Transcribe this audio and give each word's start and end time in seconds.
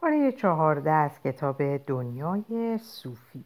پاره 0.00 0.32
چهارده 0.32 0.90
از 0.90 1.20
کتاب 1.24 1.76
دنیای 1.76 2.78
صوفی. 2.78 3.44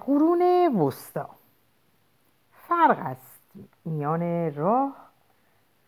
قرون 0.00 0.42
وسطا. 0.76 1.28
فرق 2.52 2.98
است 2.98 3.40
میان 3.84 4.54
راه 4.54 4.96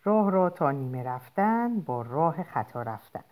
راه 0.03 0.31
را 0.31 0.49
تا 0.49 0.71
نیمه 0.71 1.03
رفتن 1.03 1.79
با 1.79 2.01
راه 2.01 2.43
خطا 2.43 2.81
رفتن. 2.81 3.23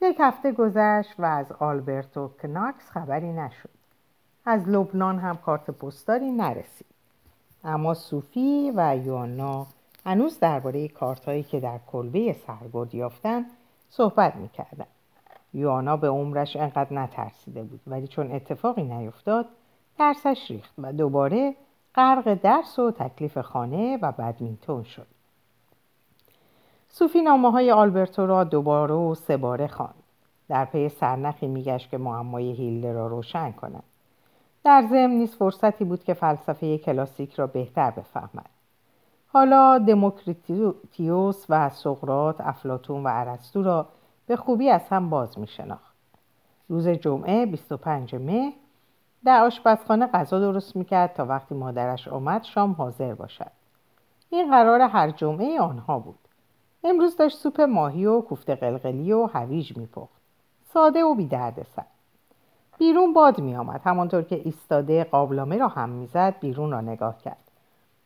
یک 0.00 0.16
هفته 0.20 0.52
گذشت 0.52 1.20
و 1.20 1.24
از 1.24 1.52
آلبرتو 1.52 2.28
کناکس 2.28 2.90
خبری 2.90 3.32
نشد. 3.32 3.70
از 4.44 4.68
لبنان 4.68 5.18
هم 5.18 5.36
کارت 5.36 5.70
پستالی 5.70 6.30
نرسید. 6.30 6.86
اما 7.64 7.94
صوفی 7.94 8.72
و 8.76 8.96
یوانا 8.96 9.66
هنوز 10.04 10.38
درباره 10.38 10.88
کارت 10.88 11.24
هایی 11.24 11.42
که 11.42 11.60
در 11.60 11.78
کلبه 11.86 12.36
سرگرد 12.46 12.94
یافتن 12.94 13.46
صحبت 13.90 14.36
می‌کردن. 14.36 14.86
یوانا 15.54 15.96
به 15.96 16.08
عمرش 16.08 16.56
انقدر 16.56 16.92
نترسیده 16.92 17.62
بود 17.62 17.80
ولی 17.86 18.06
چون 18.06 18.32
اتفاقی 18.32 18.82
نیفتاد 18.82 19.46
ترسش 19.98 20.46
ریخت 20.50 20.74
و 20.78 20.92
دوباره 20.92 21.54
غرق 21.94 22.34
درس 22.34 22.78
و 22.78 22.90
تکلیف 22.90 23.38
خانه 23.38 23.98
و 24.02 24.12
بدمینتون 24.12 24.82
شد. 24.82 25.06
صوفی 26.88 27.22
نامه 27.22 27.50
های 27.50 27.70
آلبرتو 27.70 28.26
را 28.26 28.44
دوباره 28.44 28.94
و 28.94 29.14
سه 29.14 29.36
باره 29.36 29.66
خواند. 29.66 29.94
در 30.48 30.64
پی 30.64 30.88
سرنخی 30.88 31.46
میگشت 31.46 31.90
که 31.90 31.98
معمای 31.98 32.52
هیلده 32.52 32.92
را 32.92 33.06
روشن 33.06 33.52
کند. 33.52 33.82
در 34.64 34.86
ضمن 34.90 35.10
نیز 35.10 35.36
فرصتی 35.36 35.84
بود 35.84 36.04
که 36.04 36.14
فلسفه 36.14 36.78
کلاسیک 36.78 37.34
را 37.34 37.46
بهتر 37.46 37.90
بفهمد. 37.90 38.50
حالا 39.32 39.78
دموکریتیوس 39.78 41.46
و 41.48 41.68
سقرات 41.68 42.40
افلاتون 42.40 43.04
و 43.04 43.10
ارسطو 43.12 43.62
را 43.62 43.88
به 44.26 44.36
خوبی 44.36 44.70
از 44.70 44.88
هم 44.88 45.10
باز 45.10 45.38
می 45.38 45.46
شناخت. 45.46 45.94
روز 46.68 46.88
جمعه 46.88 47.46
25 47.46 48.14
مه 48.14 48.52
در 49.24 49.44
آشپزخانه 49.44 50.06
غذا 50.06 50.40
درست 50.40 50.76
می‌کرد 50.76 51.12
تا 51.12 51.24
وقتی 51.24 51.54
مادرش 51.54 52.08
آمد 52.08 52.42
شام 52.44 52.72
حاضر 52.72 53.14
باشد. 53.14 53.50
این 54.30 54.50
قرار 54.50 54.80
هر 54.80 55.10
جمعه 55.10 55.60
آنها 55.60 55.98
بود. 55.98 56.18
امروز 56.84 57.16
داشت 57.16 57.38
سوپ 57.38 57.60
ماهی 57.60 58.06
و 58.06 58.20
کوفته 58.20 58.54
قلقلی 58.54 59.12
و 59.12 59.26
هویج 59.26 59.76
میپخت. 59.76 60.22
ساده 60.64 61.04
و 61.04 61.14
بی 61.14 61.28
سر 61.76 61.84
بیرون 62.78 63.12
باد 63.12 63.40
می 63.40 63.56
آمد 63.56 63.80
همانطور 63.84 64.22
که 64.22 64.42
ایستاده 64.44 65.04
قابلامه 65.04 65.58
را 65.58 65.68
هم 65.68 65.88
می‌زد 65.88 66.34
بیرون 66.40 66.70
را 66.70 66.80
نگاه 66.80 67.18
کرد. 67.18 67.41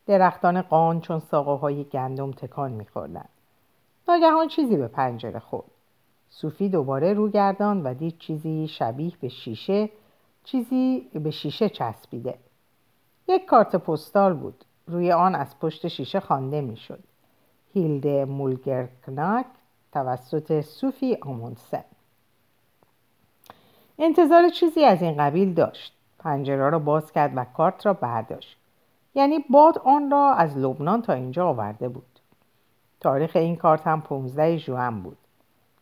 درختان 0.06 0.62
قان 0.62 1.00
چون 1.00 1.18
ساقه 1.18 1.52
های 1.52 1.84
گندم 1.84 2.32
تکان 2.32 2.72
میخوردند. 2.72 3.28
ناگهان 4.08 4.48
چیزی 4.48 4.76
به 4.76 4.88
پنجره 4.88 5.38
خورد. 5.38 5.70
صوفی 6.30 6.68
دوباره 6.68 7.14
رو 7.14 7.28
گردان 7.28 7.82
و 7.82 7.94
دید 7.94 8.18
چیزی 8.18 8.68
شبیه 8.68 9.12
به 9.20 9.28
شیشه 9.28 9.90
چیزی 10.44 11.10
به 11.14 11.30
شیشه 11.30 11.68
چسبیده. 11.68 12.34
یک 13.28 13.44
کارت 13.44 13.76
پستال 13.76 14.34
بود. 14.34 14.64
روی 14.86 15.12
آن 15.12 15.34
از 15.34 15.58
پشت 15.58 15.88
شیشه 15.88 16.20
خوانده 16.20 16.60
می‌شد. 16.60 17.00
هیلده 17.74 18.24
مولگرکناک 18.24 19.46
توسط 19.92 20.60
صوفی 20.60 21.18
آمونسن. 21.22 21.84
انتظار 23.98 24.48
چیزی 24.48 24.84
از 24.84 25.02
این 25.02 25.16
قبیل 25.16 25.54
داشت. 25.54 25.92
پنجره 26.18 26.70
را 26.70 26.78
باز 26.78 27.12
کرد 27.12 27.32
و 27.36 27.44
کارت 27.44 27.86
را 27.86 27.92
برداشت. 27.92 28.56
یعنی 29.16 29.44
باد 29.50 29.78
آن 29.78 30.10
را 30.10 30.34
از 30.34 30.58
لبنان 30.58 31.02
تا 31.02 31.12
اینجا 31.12 31.48
آورده 31.48 31.88
بود. 31.88 32.20
تاریخ 33.00 33.36
این 33.36 33.56
کارت 33.56 33.86
هم 33.86 34.00
15 34.00 34.58
ژوئن 34.58 35.00
بود. 35.00 35.16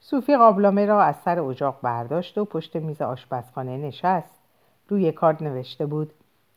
صوفی 0.01 0.37
قابلمه 0.37 0.87
را 0.87 1.03
از 1.03 1.17
سر 1.25 1.41
اجاق 1.41 1.79
برداشت 1.83 2.39
و 2.39 2.45
پشت 2.45 2.77
میز 2.77 3.03
آشپزخانه 3.03 3.77
نشست. 3.77 4.35
روی 4.89 5.13
کارت 5.13 5.43
نوشته 5.43 5.87
بود 5.87 6.13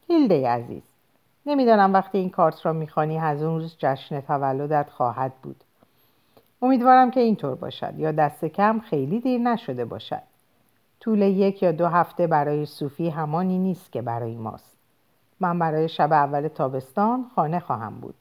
هیلده 0.07 0.49
عزیز 0.49 0.83
نمی‌دانم 1.45 1.93
وقتی 1.93 2.17
این 2.17 2.29
کارت 2.29 2.65
را 2.65 2.73
می‌خوانی 2.73 3.19
روز 3.19 3.75
جشن 3.79 4.21
تولدت 4.21 4.89
خواهد 4.89 5.33
بود. 5.43 5.63
امیدوارم 6.61 7.11
که 7.11 7.19
اینطور 7.19 7.55
باشد 7.55 7.99
یا 7.99 8.11
دست 8.11 8.45
کم 8.45 8.79
خیلی 8.79 9.19
دیر 9.19 9.41
نشده 9.41 9.85
باشد. 9.85 10.21
طول 10.99 11.21
یک 11.21 11.63
یا 11.63 11.71
دو 11.71 11.87
هفته 11.87 12.27
برای 12.27 12.65
صوفی 12.65 13.09
همانی 13.09 13.59
نیست 13.59 13.91
که 13.91 14.01
برای 14.01 14.35
ماست. 14.35 14.76
من 15.39 15.59
برای 15.59 15.89
شب 15.89 16.13
اول 16.13 16.47
تابستان 16.47 17.25
خانه 17.35 17.59
خواهم 17.59 17.99
بود. 17.99 18.15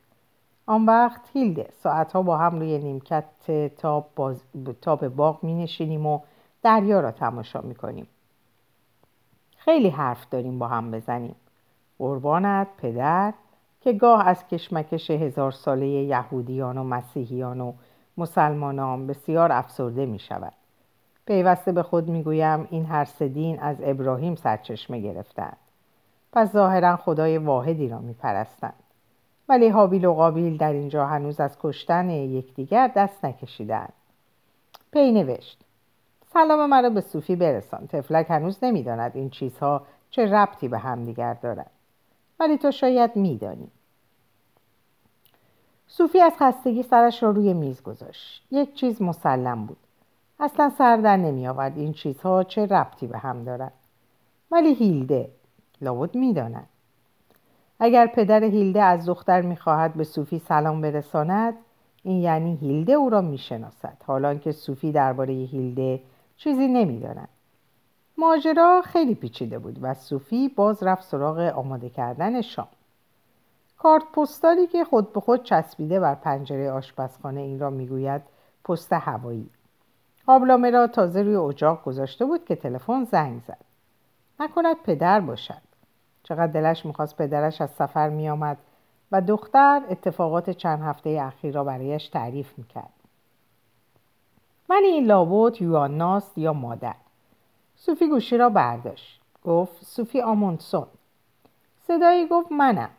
آن 0.66 0.86
وقت 0.86 1.20
هیلده. 1.32 1.68
ساعتها 1.82 2.22
با 2.22 2.36
هم 2.36 2.58
روی 2.58 2.78
نیمکت 2.78 3.50
تاب, 3.76 4.08
باز... 4.16 4.42
تاب 4.80 5.08
باغ 5.08 5.44
می 5.44 5.54
نشینیم 5.54 6.06
و 6.06 6.20
دریا 6.62 7.00
را 7.00 7.10
تماشا 7.10 7.60
می 7.60 7.74
کنیم 7.74 8.06
خیلی 9.56 9.88
حرف 9.88 10.28
داریم 10.30 10.58
با 10.58 10.68
هم 10.68 10.90
بزنیم. 10.90 11.36
قربانت 11.98 12.66
پدر 12.78 13.32
که 13.80 13.92
گاه 13.92 14.28
از 14.28 14.48
کشمکش 14.48 15.10
هزار 15.10 15.50
ساله 15.50 15.86
یهودیان 15.86 16.78
و 16.78 16.84
مسیحیان 16.84 17.60
و 17.60 17.72
مسلمانان 18.16 19.06
بسیار 19.06 19.52
افسرده 19.52 20.06
می 20.06 20.18
شود 20.18 20.52
پیوسته 21.26 21.72
به 21.72 21.82
خود 21.82 22.08
می‌گویم 22.08 22.68
این 22.70 22.86
هر 22.86 23.04
دین 23.04 23.60
از 23.60 23.76
ابراهیم 23.82 24.34
سرچشمه 24.34 25.00
گرفتند. 25.00 25.56
پس 26.36 26.52
ظاهرا 26.52 26.96
خدای 26.96 27.38
واحدی 27.38 27.88
را 27.88 27.98
میپرستند. 27.98 28.82
ولی 29.48 29.68
حابیل 29.68 30.04
و 30.04 30.14
قابیل 30.14 30.56
در 30.56 30.72
اینجا 30.72 31.06
هنوز 31.06 31.40
از 31.40 31.56
کشتن 31.60 32.10
یکدیگر 32.10 32.92
دست 32.96 33.24
نکشیدند. 33.24 33.92
پی 34.92 35.12
نوشت 35.12 35.60
سلام 36.32 36.70
مرا 36.70 36.90
به 36.90 37.00
صوفی 37.00 37.36
برسان. 37.36 37.86
تفلک 37.86 38.26
هنوز 38.30 38.58
نمی‌داند 38.62 39.12
این 39.14 39.30
چیزها 39.30 39.82
چه 40.10 40.26
ربطی 40.26 40.68
به 40.68 40.78
همدیگر 40.78 41.34
دارد 41.34 41.70
ولی 42.40 42.58
تو 42.58 42.70
شاید 42.70 43.16
میدانی. 43.16 43.68
صوفی 45.86 46.20
از 46.20 46.32
خستگی 46.38 46.82
سرش 46.82 47.22
را 47.22 47.30
روی 47.30 47.52
میز 47.52 47.82
گذاشت. 47.82 48.46
یک 48.50 48.74
چیز 48.74 49.02
مسلم 49.02 49.66
بود. 49.66 49.78
اصلا 50.40 50.70
سر 50.78 50.96
در 50.96 51.16
نمی 51.16 51.48
آورد 51.48 51.78
این 51.78 51.92
چیزها 51.92 52.44
چه 52.44 52.66
ربطی 52.66 53.06
به 53.06 53.18
هم 53.18 53.44
دارد 53.44 53.72
ولی 54.50 54.74
هیلده 54.74 55.30
لابد 55.80 56.14
می‌داند. 56.14 56.68
اگر 57.80 58.06
پدر 58.06 58.44
هیلده 58.44 58.82
از 58.82 59.06
دختر 59.06 59.40
می‌خواهد 59.40 59.94
به 59.94 60.04
صوفی 60.04 60.38
سلام 60.38 60.80
برساند 60.80 61.54
این 62.02 62.20
یعنی 62.20 62.56
هیلده 62.56 62.92
او 62.92 63.10
را 63.10 63.20
می‌شناسد. 63.20 63.96
حالا 64.06 64.34
که 64.34 64.52
صوفی 64.52 64.92
درباره 64.92 65.34
هیلده 65.34 66.00
چیزی 66.36 66.68
نمی‌داند. 66.68 67.28
ماجرا 68.18 68.82
خیلی 68.84 69.14
پیچیده 69.14 69.58
بود 69.58 69.78
و 69.82 69.94
صوفی 69.94 70.48
باز 70.48 70.82
رفت 70.82 71.04
سراغ 71.04 71.38
آماده 71.38 71.90
کردن 71.90 72.40
شام. 72.40 72.68
کارت 73.78 74.04
پستالی 74.12 74.66
که 74.66 74.84
خود 74.84 75.12
به 75.12 75.20
خود 75.20 75.42
چسبیده 75.42 76.00
بر 76.00 76.14
پنجره 76.14 76.70
آشپزخانه 76.70 77.40
این 77.40 77.60
را 77.60 77.70
می‌گوید 77.70 78.22
پست 78.64 78.92
هوایی. 78.92 79.50
قابلامه 80.26 80.70
را 80.70 80.86
تازه 80.86 81.22
روی 81.22 81.36
اجاق 81.36 81.84
گذاشته 81.84 82.24
بود 82.24 82.44
که 82.44 82.56
تلفن 82.56 83.04
زنگ 83.04 83.40
زد. 83.48 83.64
نکند 84.40 84.76
پدر 84.84 85.20
باشد. 85.20 85.65
چقدر 86.28 86.46
دلش 86.46 86.86
می‌خواست 86.86 87.16
پدرش 87.16 87.60
از 87.60 87.70
سفر 87.70 88.08
میآمد 88.08 88.58
و 89.12 89.20
دختر 89.20 89.82
اتفاقات 89.90 90.50
چند 90.50 90.82
هفته 90.82 91.10
اخیر 91.22 91.54
را 91.54 91.64
برایش 91.64 92.08
تعریف 92.08 92.58
می‌کرد. 92.58 92.92
ولی 94.68 94.86
این 94.86 95.04
لابوت 95.04 95.62
یواناست 95.62 96.38
یا 96.38 96.52
مادر؟ 96.52 96.94
صوفی 97.76 98.08
گوشی 98.08 98.36
را 98.36 98.48
برداشت. 98.48 99.20
گفت 99.44 99.84
صوفی 99.84 100.20
آمونسون 100.20 100.86
صدایی 101.86 102.26
گفت 102.26 102.52
منم. 102.52 102.90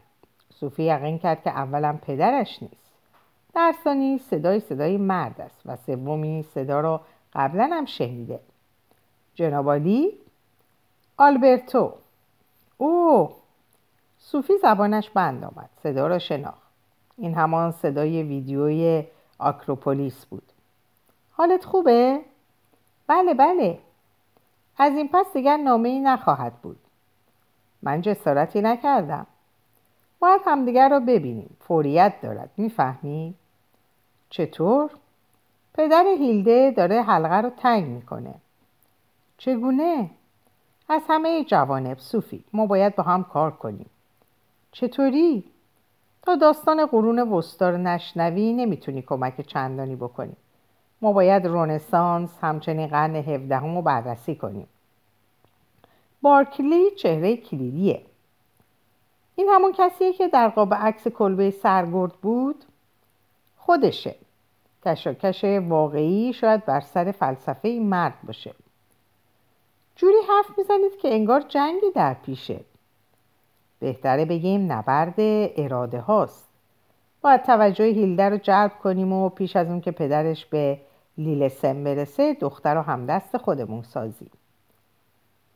صوفی 0.53 0.83
یقین 0.83 1.19
کرد 1.19 1.43
که 1.43 1.49
اولا 1.49 1.99
پدرش 2.01 2.63
نیست. 2.63 2.93
در 3.55 3.75
ثانی 3.83 4.17
صدای 4.17 4.59
صدای 4.59 4.97
مرد 4.97 5.41
است 5.41 5.61
و 5.65 5.75
سومی 5.75 6.43
صدا 6.43 6.79
را 6.79 7.01
قبلا 7.33 7.69
هم 7.73 7.85
شنیده. 7.85 8.39
جنابالی 9.35 10.13
آلبرتو. 11.17 11.93
او 12.77 13.29
صوفی 14.19 14.57
زبانش 14.57 15.09
بند 15.09 15.43
آمد. 15.43 15.69
صدا 15.83 16.07
را 16.07 16.19
شناخت. 16.19 16.67
این 17.17 17.33
همان 17.33 17.71
صدای 17.71 18.23
ویدیوی 18.23 19.03
آکروپولیس 19.39 20.25
بود. 20.25 20.51
حالت 21.31 21.65
خوبه؟ 21.65 22.21
بله 23.07 23.33
بله. 23.33 23.79
از 24.77 24.93
این 24.93 25.09
پس 25.13 25.33
دیگر 25.33 25.57
نامه 25.57 25.89
ای 25.89 25.99
نخواهد 25.99 26.53
بود. 26.53 26.79
من 27.81 28.01
جسارتی 28.01 28.61
نکردم. 28.61 29.27
باید 30.19 30.41
همدیگر 30.45 30.89
را 30.89 30.99
ببینیم. 30.99 31.57
فوریت 31.59 32.13
دارد. 32.21 32.49
می‌فهمی؟ 32.57 33.35
چطور؟ 34.29 34.91
پدر 35.73 36.03
هیلده 36.19 36.71
داره 36.71 37.01
حلقه 37.01 37.35
رو 37.41 37.49
تنگ 37.49 37.87
می‌کنه. 37.87 38.33
چگونه؟ 39.37 40.09
از 40.89 41.01
همه 41.09 41.43
جوانب 41.43 41.97
صوفی 41.97 42.43
ما 42.53 42.65
باید 42.65 42.95
با 42.95 43.03
هم 43.03 43.23
کار 43.23 43.51
کنیم. 43.51 43.89
چطوری؟ 44.71 45.43
تا 46.21 46.35
داستان 46.35 46.85
قرون 46.85 47.19
وسطا 47.19 47.69
رو 47.69 47.77
نشنوی 47.77 48.53
نمی‌تونی 48.53 49.01
کمک 49.01 49.41
چندانی 49.41 49.95
بکنی. 49.95 50.33
ما 51.01 51.13
باید 51.13 51.47
رونسانس 51.47 52.29
همچنین 52.41 52.87
قرن 52.87 53.15
هفدهم 53.15 53.75
رو 53.75 53.81
بررسی 53.81 54.35
کنیم. 54.35 54.67
بارکلی 56.21 56.91
چهره 56.91 57.37
کلیدیه 57.37 58.01
این 59.35 59.49
همون 59.49 59.73
کسیه 59.77 60.13
که 60.13 60.27
در 60.27 60.49
قاب 60.49 60.73
عکس 60.73 61.07
کلبه 61.07 61.51
سرگرد 61.51 62.13
بود؟ 62.13 62.65
خودشه. 63.57 64.15
کشاکش 64.85 65.43
واقعی 65.43 66.33
شاید 66.33 66.65
بر 66.65 66.79
سر 66.79 67.11
فلسفه 67.11 67.67
این 67.67 67.89
مرد 67.89 68.17
باشه. 68.23 68.53
جوری 69.97 70.17
حرف 70.29 70.57
می‌زنید 70.57 70.97
که 70.97 71.13
انگار 71.13 71.41
جنگی 71.41 71.91
در 71.95 72.13
پیشه. 72.13 72.59
بهتره 73.79 74.25
بگیم 74.25 74.71
نبرد 74.71 75.15
اراده 75.57 75.99
هاست. 75.99 76.47
باید 77.21 77.43
توجه 77.43 77.83
هیلده 77.83 78.29
رو 78.29 78.37
جلب 78.37 78.71
کنیم 78.83 79.13
و 79.13 79.29
پیش 79.29 79.55
از 79.55 79.67
اون 79.67 79.81
که 79.81 79.91
پدرش 79.91 80.45
به 80.45 80.79
لیلسن 81.17 81.83
برسه 81.83 82.33
دختر 82.33 82.75
رو 82.75 82.81
همدست 82.81 83.37
خودمون 83.37 83.81
سازیم. 83.81 84.31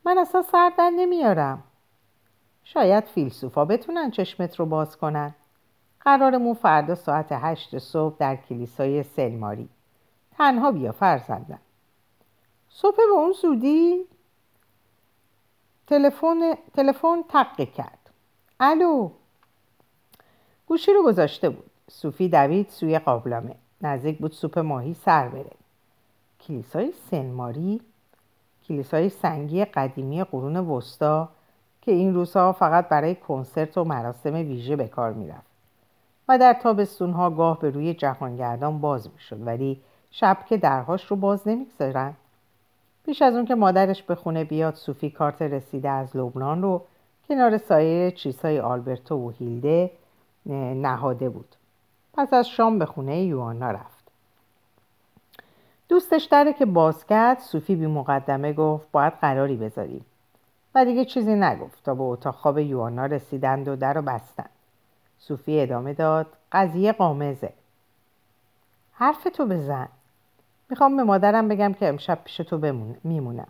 من 0.04 0.18
اصلا 0.18 0.42
سر 0.42 0.72
در 0.78 0.90
نمیارم. 0.90 1.62
شاید 2.64 3.04
فیلسوفا 3.04 3.64
بتونن 3.64 4.10
چشمت 4.10 4.60
رو 4.60 4.66
باز 4.66 4.96
کنن. 4.96 5.34
قرارمون 6.00 6.54
فردا 6.54 6.94
ساعت 6.94 7.26
هشت 7.30 7.78
صبح 7.78 8.16
در 8.18 8.36
کلیسای 8.36 9.02
سلماری. 9.02 9.68
تنها 10.38 10.72
بیا 10.72 10.92
فرزندم. 10.92 11.60
صبح 12.68 12.96
به 12.96 13.02
اون 13.14 13.32
زودی 13.32 14.04
تلفن 15.86 16.54
تلفن 16.74 17.22
تقه 17.28 17.66
کرد. 17.66 18.10
الو. 18.60 19.10
گوشی 20.66 20.92
رو 20.92 21.02
گذاشته 21.02 21.50
بود. 21.50 21.70
صوفی 21.90 22.28
دوید 22.28 22.68
سوی 22.68 22.98
قابلمه. 22.98 23.54
نزدیک 23.82 24.18
بود 24.18 24.32
سوپ 24.32 24.58
ماهی 24.58 24.94
سر 24.94 25.28
بره. 25.28 25.50
کلیسای 26.40 26.92
سنماری 27.10 27.80
کلیسای 28.68 29.08
سنگی 29.08 29.64
قدیمی 29.64 30.24
قرون 30.24 30.56
وسطا 30.56 31.28
که 31.82 31.92
این 31.92 32.14
روزها 32.14 32.52
فقط 32.52 32.88
برای 32.88 33.14
کنسرت 33.14 33.78
و 33.78 33.84
مراسم 33.84 34.34
ویژه 34.34 34.76
به 34.76 34.88
کار 34.88 35.12
می‌رفت. 35.12 35.46
و 36.28 36.38
در 36.38 36.52
تابستونها 36.52 37.30
گاه 37.30 37.60
به 37.60 37.70
روی 37.70 37.94
جهانگردان 37.94 38.80
باز 38.80 39.08
می‌شد 39.12 39.46
ولی 39.46 39.80
شب 40.10 40.38
که 40.48 40.56
درهاش 40.56 41.04
رو 41.04 41.16
باز 41.16 41.48
نمی‌گذارن 41.48 42.14
پیش 43.04 43.22
از 43.22 43.34
اون 43.34 43.44
که 43.44 43.54
مادرش 43.54 44.02
به 44.02 44.14
خونه 44.14 44.44
بیاد 44.44 44.74
صوفی 44.74 45.10
کارت 45.10 45.42
رسیده 45.42 45.88
از 45.88 46.16
لبنان 46.16 46.62
رو 46.62 46.82
کنار 47.28 47.58
سایر 47.58 48.10
چیزهای 48.10 48.60
آلبرتو 48.60 49.14
و 49.16 49.30
هیلده 49.30 49.90
نهاده 50.76 51.28
بود. 51.28 51.56
پس 52.14 52.34
از 52.34 52.48
شام 52.48 52.78
به 52.78 52.86
خونه 52.86 53.22
یوانا 53.22 53.70
رفت. 53.70 54.02
دوستش 55.88 56.24
داره 56.24 56.52
که 56.52 56.66
باز 56.66 57.06
کرد 57.06 57.38
صوفی 57.38 57.76
بی 57.76 57.86
مقدمه 57.86 58.52
گفت 58.52 58.90
باید 58.92 59.12
قراری 59.20 59.56
بذاریم. 59.56 60.04
و 60.74 60.84
دیگه 60.84 61.04
چیزی 61.04 61.34
نگفت 61.34 61.84
تا 61.84 61.94
به 61.94 62.02
اتاق 62.02 62.34
خواب 62.34 62.58
یوانا 62.58 63.06
رسیدند 63.06 63.68
و 63.68 63.76
در 63.76 63.92
رو 63.92 64.02
بستند. 64.02 64.50
صوفی 65.18 65.60
ادامه 65.60 65.94
داد 65.94 66.26
قضیه 66.52 66.92
قامزه. 66.92 67.52
حرف 68.92 69.24
تو 69.24 69.46
بزن. 69.46 69.88
می‌خوام 70.72 70.96
به 70.96 71.02
مادرم 71.02 71.48
بگم 71.48 71.72
که 71.72 71.88
امشب 71.88 72.18
پیش 72.24 72.36
تو 72.36 72.58
میمونم. 73.04 73.48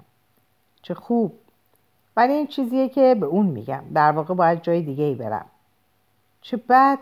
چه 0.82 0.94
خوب. 0.94 1.34
ولی 2.16 2.32
این 2.32 2.46
چیزیه 2.46 2.88
که 2.88 3.16
به 3.20 3.26
اون 3.26 3.46
میگم. 3.46 3.84
در 3.94 4.12
واقع 4.12 4.34
باید 4.34 4.62
جای 4.62 4.82
دیگه 4.82 5.04
ای 5.04 5.14
برم. 5.14 5.46
چه 6.40 6.56
بد. 6.56 6.98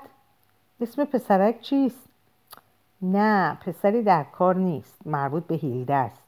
اسم 0.81 1.05
پسرک 1.05 1.61
چیست؟ 1.61 2.08
نه 3.02 3.58
پسری 3.67 4.02
در 4.02 4.25
کار 4.25 4.56
نیست. 4.56 5.06
مربوط 5.06 5.46
به 5.46 5.55
هیلده 5.55 5.94
است 5.94 6.23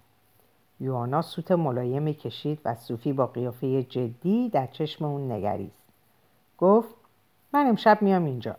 یوانا 0.80 1.22
سوت 1.22 1.52
ملایمی 1.52 2.14
کشید 2.14 2.60
و 2.64 2.74
صوفی 2.74 3.12
با 3.12 3.26
قیافه 3.26 3.82
جدی 3.82 4.48
در 4.48 4.66
چشم 4.66 5.04
اون 5.04 5.32
نگریست. 5.32 5.82
گفت 6.58 6.94
من 7.52 7.66
امشب 7.66 8.02
میام 8.02 8.24
اینجا. 8.24 8.56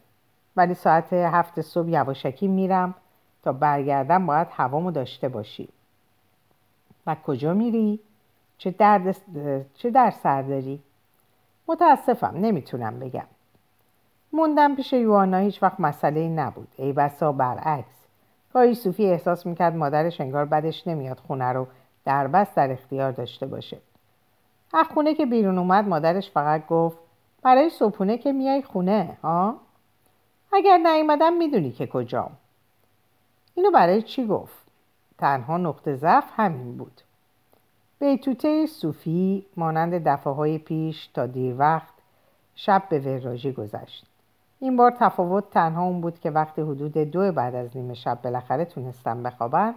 ولی 0.55 0.73
ساعت 0.73 1.13
هفت 1.13 1.61
صبح 1.61 1.89
یواشکی 1.89 2.47
میرم. 2.47 2.95
تا 3.43 3.53
برگردم 3.53 4.25
باید 4.25 4.47
هوامو 4.51 4.91
داشته 4.91 5.29
باشی. 5.29 5.69
و 7.07 7.15
کجا 7.15 7.53
میری؟ 7.53 7.99
چه 8.57 8.71
درد, 8.71 9.15
چه 9.73 9.91
در 9.91 10.11
سر 10.11 10.41
داری؟ 10.41 10.81
متاسفم 11.67 12.33
نمی‌تونم 12.35 12.99
بگم. 12.99 13.25
موندم 14.33 14.75
پیش 14.75 14.93
یوانا 14.93 15.37
هیچ 15.37 15.63
وقت 15.63 15.79
مسئله 15.79 16.29
نبود. 16.29 16.67
ای 16.77 16.93
بسا 16.93 17.31
برعکس. 17.31 18.05
گاهی 18.53 18.75
صوفی 18.75 19.05
احساس 19.05 19.45
می‌کرد 19.45 19.75
مادرش 19.75 20.21
انگار 20.21 20.45
بدش 20.45 20.87
نمیاد 20.87 21.19
خونه 21.19 21.45
رو 21.53 21.67
در 22.05 22.27
بس 22.27 22.55
در 22.55 22.71
اختیار 22.71 23.11
داشته 23.11 23.45
باشه. 23.45 23.77
از 24.73 24.85
خونه 24.93 25.13
که 25.13 25.25
بیرون 25.25 25.57
اومد 25.57 25.87
مادرش 25.87 26.31
فقط 26.31 26.67
گفت 26.67 26.97
برای 27.41 27.69
صبحونه 27.69 28.17
که 28.17 28.31
میای 28.31 28.61
خونه 28.61 29.17
ها؟ 29.23 29.55
اگر 30.53 30.77
نیومدم 30.77 31.33
می‌دونی 31.33 31.71
که 31.71 31.87
کجام. 31.87 32.31
اینو 33.55 33.71
برای 33.71 34.01
چی 34.01 34.27
گفت؟ 34.27 34.63
تنها 35.17 35.57
نقطه 35.57 35.95
ضعف 35.95 36.25
همین 36.35 36.77
بود. 36.77 37.01
بیتوته 37.99 38.65
صوفی 38.65 39.45
مانند 39.57 40.07
دفعه 40.07 40.57
پیش 40.57 41.07
تا 41.07 41.25
دیر 41.25 41.55
وقت 41.57 41.93
شب 42.55 42.83
به 42.89 42.99
وراژی 42.99 43.51
گذشت. 43.51 44.05
این 44.59 44.77
بار 44.77 44.91
تفاوت 44.91 45.49
تنها 45.49 45.83
اون 45.83 46.01
بود 46.01 46.19
که 46.19 46.31
وقتی 46.31 46.61
حدود 46.61 46.97
دو 46.97 47.31
بعد 47.31 47.55
از 47.55 47.77
نیمه 47.77 47.93
شب 47.93 48.21
بالاخره 48.21 48.65
تونستم 48.65 49.23
بخوابم 49.23 49.75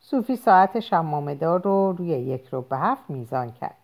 صوفی 0.00 0.36
ساعت 0.36 0.80
شمامدار 0.80 1.62
رو 1.62 1.94
روی 1.98 2.08
یک 2.08 2.46
رو 2.46 2.62
به 2.62 2.78
هفت 2.78 3.10
میزان 3.10 3.52
کرد. 3.52 3.76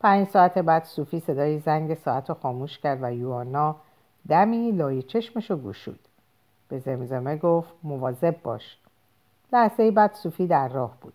پنج 0.00 0.28
ساعت 0.28 0.58
بعد 0.58 0.84
صوفی 0.84 1.20
صدای 1.20 1.58
زنگ 1.58 1.94
ساعت 1.94 2.28
رو 2.28 2.34
خاموش 2.34 2.78
کرد 2.78 2.98
و 3.02 3.14
یوانا 3.14 3.76
دمی 4.28 4.72
لای 4.72 5.02
چشمش 5.02 5.50
رو 5.50 5.56
گشود. 5.56 6.00
به 6.68 6.78
زمزمه 6.78 7.36
گفت 7.36 7.72
مواظب 7.82 8.42
باش. 8.42 8.76
لحظه 9.52 9.90
بعد 9.90 10.14
صوفی 10.14 10.46
در 10.46 10.68
راه 10.68 10.96
بود. 11.00 11.12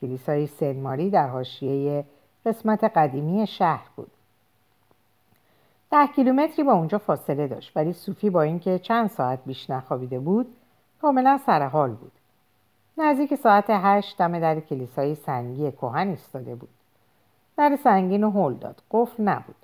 کلیسای 0.00 0.46
سن 0.46 0.80
ماری 0.80 1.10
در 1.10 1.28
حاشیه 1.28 2.04
قسمت 2.46 2.84
قدیمی 2.84 3.46
شهر 3.46 3.88
بود. 3.96 4.10
ده 5.90 6.06
کیلومتری 6.06 6.62
با 6.64 6.72
اونجا 6.72 6.98
فاصله 6.98 7.48
داشت 7.48 7.76
ولی 7.76 7.92
صوفی 7.92 8.30
با 8.30 8.42
اینکه 8.42 8.78
چند 8.78 9.10
ساعت 9.10 9.38
بیش 9.46 9.70
نخوابیده 9.70 10.18
بود 10.18 10.56
کاملا 11.02 11.38
سرحال 11.46 11.90
بود. 11.90 12.12
نزدیک 12.98 13.34
ساعت 13.34 13.64
هشت 13.68 14.18
دم 14.18 14.40
در 14.40 14.60
کلیسای 14.60 15.14
سنگی 15.14 15.72
کهن 15.72 16.08
ایستاده 16.08 16.54
بود. 16.54 16.68
در 17.56 17.78
سنگین 17.84 18.24
و 18.24 18.30
هل 18.30 18.54
داد. 18.54 18.82
قفل 18.90 19.22
نبود. 19.22 19.54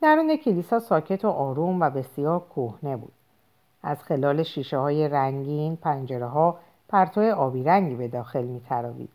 درون 0.00 0.36
کلیسا 0.36 0.78
ساکت 0.78 1.24
و 1.24 1.28
آروم 1.28 1.80
و 1.80 1.90
بسیار 1.90 2.42
کهنه 2.56 2.96
بود. 2.96 3.12
از 3.82 4.02
خلال 4.02 4.42
شیشه 4.42 4.78
های 4.78 5.08
رنگین 5.08 5.76
پنجره 5.76 6.26
ها 6.26 6.58
پرتو 6.88 7.20
آبی 7.20 7.62
رنگی 7.62 7.94
به 7.94 8.08
داخل 8.08 8.42
می 8.42 8.60
تراوید 8.60 9.10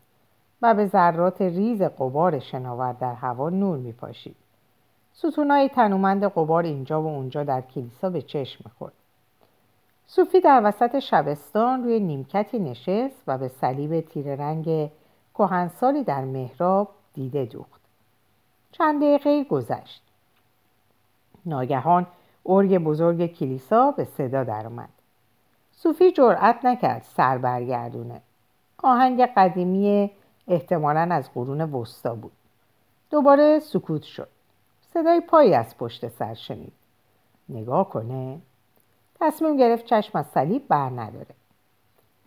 و 0.62 0.74
به 0.74 0.86
ذرات 0.86 1.42
ریز 1.42 1.82
قبار 1.82 2.38
شناور 2.38 2.92
در 2.92 3.14
هوا 3.14 3.50
نور 3.50 3.78
می 3.78 3.92
پاشید. 3.92 4.36
ستونای 5.12 5.68
تنومند 5.68 6.24
قبار 6.24 6.62
اینجا 6.62 7.02
و 7.02 7.06
اونجا 7.06 7.44
در 7.44 7.60
کلیسا 7.60 8.10
به 8.10 8.22
چشم 8.22 8.70
خورد. 8.78 8.92
صوفی 10.06 10.40
در 10.40 10.60
وسط 10.64 10.98
شبستان 10.98 11.84
روی 11.84 12.00
نیمکتی 12.00 12.58
نشست 12.58 13.22
و 13.26 13.38
به 13.38 13.48
صلیب 13.48 14.00
تیر 14.00 14.34
رنگ 14.34 14.90
کهنسالی 15.34 16.04
در 16.04 16.24
محراب 16.24 16.88
دیده 17.14 17.44
دوخت. 17.44 17.80
چند 18.72 19.02
دقیقه 19.02 19.44
گذشت. 19.44 20.02
ناگهان 21.46 22.06
ارگ 22.48 22.78
بزرگ 22.78 23.26
کلیسا 23.26 23.90
به 23.90 24.04
صدا 24.04 24.44
درآمد. 24.44 24.88
صوفی 25.72 26.12
جرأت 26.12 26.64
نکرد 26.64 27.02
سر 27.02 27.38
برگردونه. 27.38 28.20
آهنگ 28.82 29.26
قدیمی 29.36 30.10
احتمالا 30.48 31.08
از 31.10 31.32
قرون 31.34 31.60
وسطا 31.60 32.14
بود. 32.14 32.32
دوباره 33.10 33.58
سکوت 33.58 34.02
شد. 34.02 34.28
صدای 34.94 35.20
پایی 35.20 35.54
از 35.54 35.78
پشت 35.78 36.08
سر 36.08 36.34
شنید. 36.34 36.72
نگاه 37.48 37.88
کنه. 37.88 38.38
تصمیم 39.20 39.56
گرفت 39.56 39.84
چشم 39.84 40.18
از 40.18 40.26
صلیب 40.26 40.68
بر 40.68 40.90
نداره. 40.90 41.34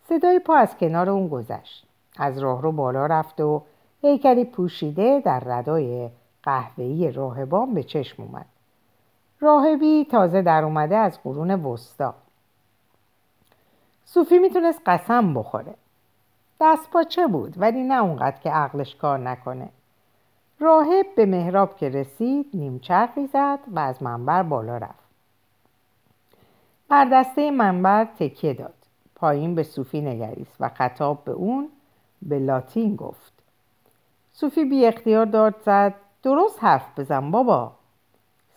صدای 0.10 0.40
پا 0.40 0.56
از 0.56 0.78
کنار 0.78 1.10
اون 1.10 1.28
گذشت. 1.28 1.88
از 2.18 2.40
راهرو 2.40 2.72
بالا 2.72 3.06
رفت 3.06 3.42
و 3.42 3.64
هیکلی 4.02 4.46
پوشیده 4.46 5.20
در 5.26 5.40
ردای 5.40 6.10
قهوه‌ای 6.44 7.12
راهبان 7.12 7.74
به 7.74 7.84
چشم 7.84 8.24
اومد. 8.24 8.46
راهبی 9.42 10.06
تازه 10.12 10.42
در 10.42 10.64
اومده 10.64 10.98
از 10.98 11.24
قرون 11.24 11.52
وسطا. 11.52 12.14
صوفی 14.06 14.40
می‌تونست 14.40 14.82
قسم 14.86 15.34
بخوره. 15.34 15.76
دست 16.62 16.90
پاچه 16.90 17.28
بود؟ 17.28 17.54
ولی 17.58 17.84
نه 17.84 18.02
اونقدر 18.04 18.40
که 18.40 18.50
عقلش 18.50 18.96
کار 18.96 19.20
نکنه. 19.20 19.70
راهب 20.60 21.06
به 21.16 21.26
محراب 21.26 21.78
که 21.78 21.90
رسید 21.90 22.46
نیمچرخی 22.54 23.28
زد 23.28 23.60
و 23.68 23.80
از 23.80 24.04
منبر 24.04 24.44
بالا 24.44 24.78
رفت. 24.78 25.12
بر 26.90 27.06
دسته 27.06 27.52
منبر 27.52 28.06
تکیه 28.06 28.54
داد. 28.54 28.74
پایین 29.16 29.56
به 29.56 29.64
صوفی 29.64 30.02
نگریست 30.02 30.56
و 30.60 30.70
خطاب 30.70 31.24
به 31.24 31.32
اون 31.32 31.70
به 32.22 32.40
لاتین 32.40 32.96
گفت. 32.96 33.34
صوفی 34.32 34.66
بی 34.66 34.86
اختیار 34.86 35.26
داد 35.26 35.56
زد 35.66 35.94
درست 36.24 36.64
حرف 36.64 37.00
بزن 37.00 37.32
بابا. 37.32 37.72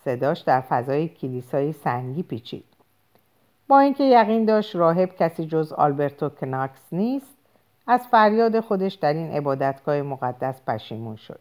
صداش 0.05 0.41
در 0.41 0.61
فضای 0.61 1.09
کلیسای 1.09 1.73
سنگی 1.73 2.23
پیچید. 2.23 2.65
با 3.69 3.79
اینکه 3.79 4.05
یقین 4.05 4.45
داشت 4.45 4.77
راهب 4.77 5.17
کسی 5.17 5.47
جز 5.47 5.73
آلبرتو 5.73 6.29
کناکس 6.29 6.93
نیست 6.93 7.37
از 7.87 8.09
فریاد 8.09 8.61
خودش 8.61 8.95
در 8.95 9.13
این 9.13 9.31
عبادتگاه 9.31 10.03
مقدس 10.03 10.63
پشیمون 10.67 11.17
شد. 11.17 11.41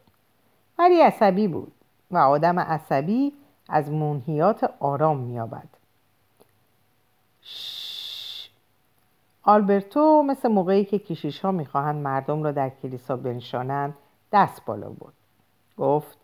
ولی 0.78 1.00
عصبی 1.00 1.48
بود 1.48 1.72
و 2.10 2.18
آدم 2.18 2.58
عصبی 2.58 3.32
از 3.68 3.90
منحیات 3.90 4.70
آرام 4.80 5.18
میابد 5.18 5.68
آلبرتو 9.42 10.22
مثل 10.22 10.48
موقعی 10.48 10.84
که 10.84 10.98
کشیش 10.98 11.40
ها 11.40 11.52
می‌خواهند 11.52 12.02
مردم 12.02 12.42
را 12.42 12.52
در 12.52 12.68
کلیسا 12.68 13.16
بنشانند 13.16 13.94
دست 14.32 14.64
بالا 14.64 14.88
بود 14.88 15.12
گفت 15.78 16.18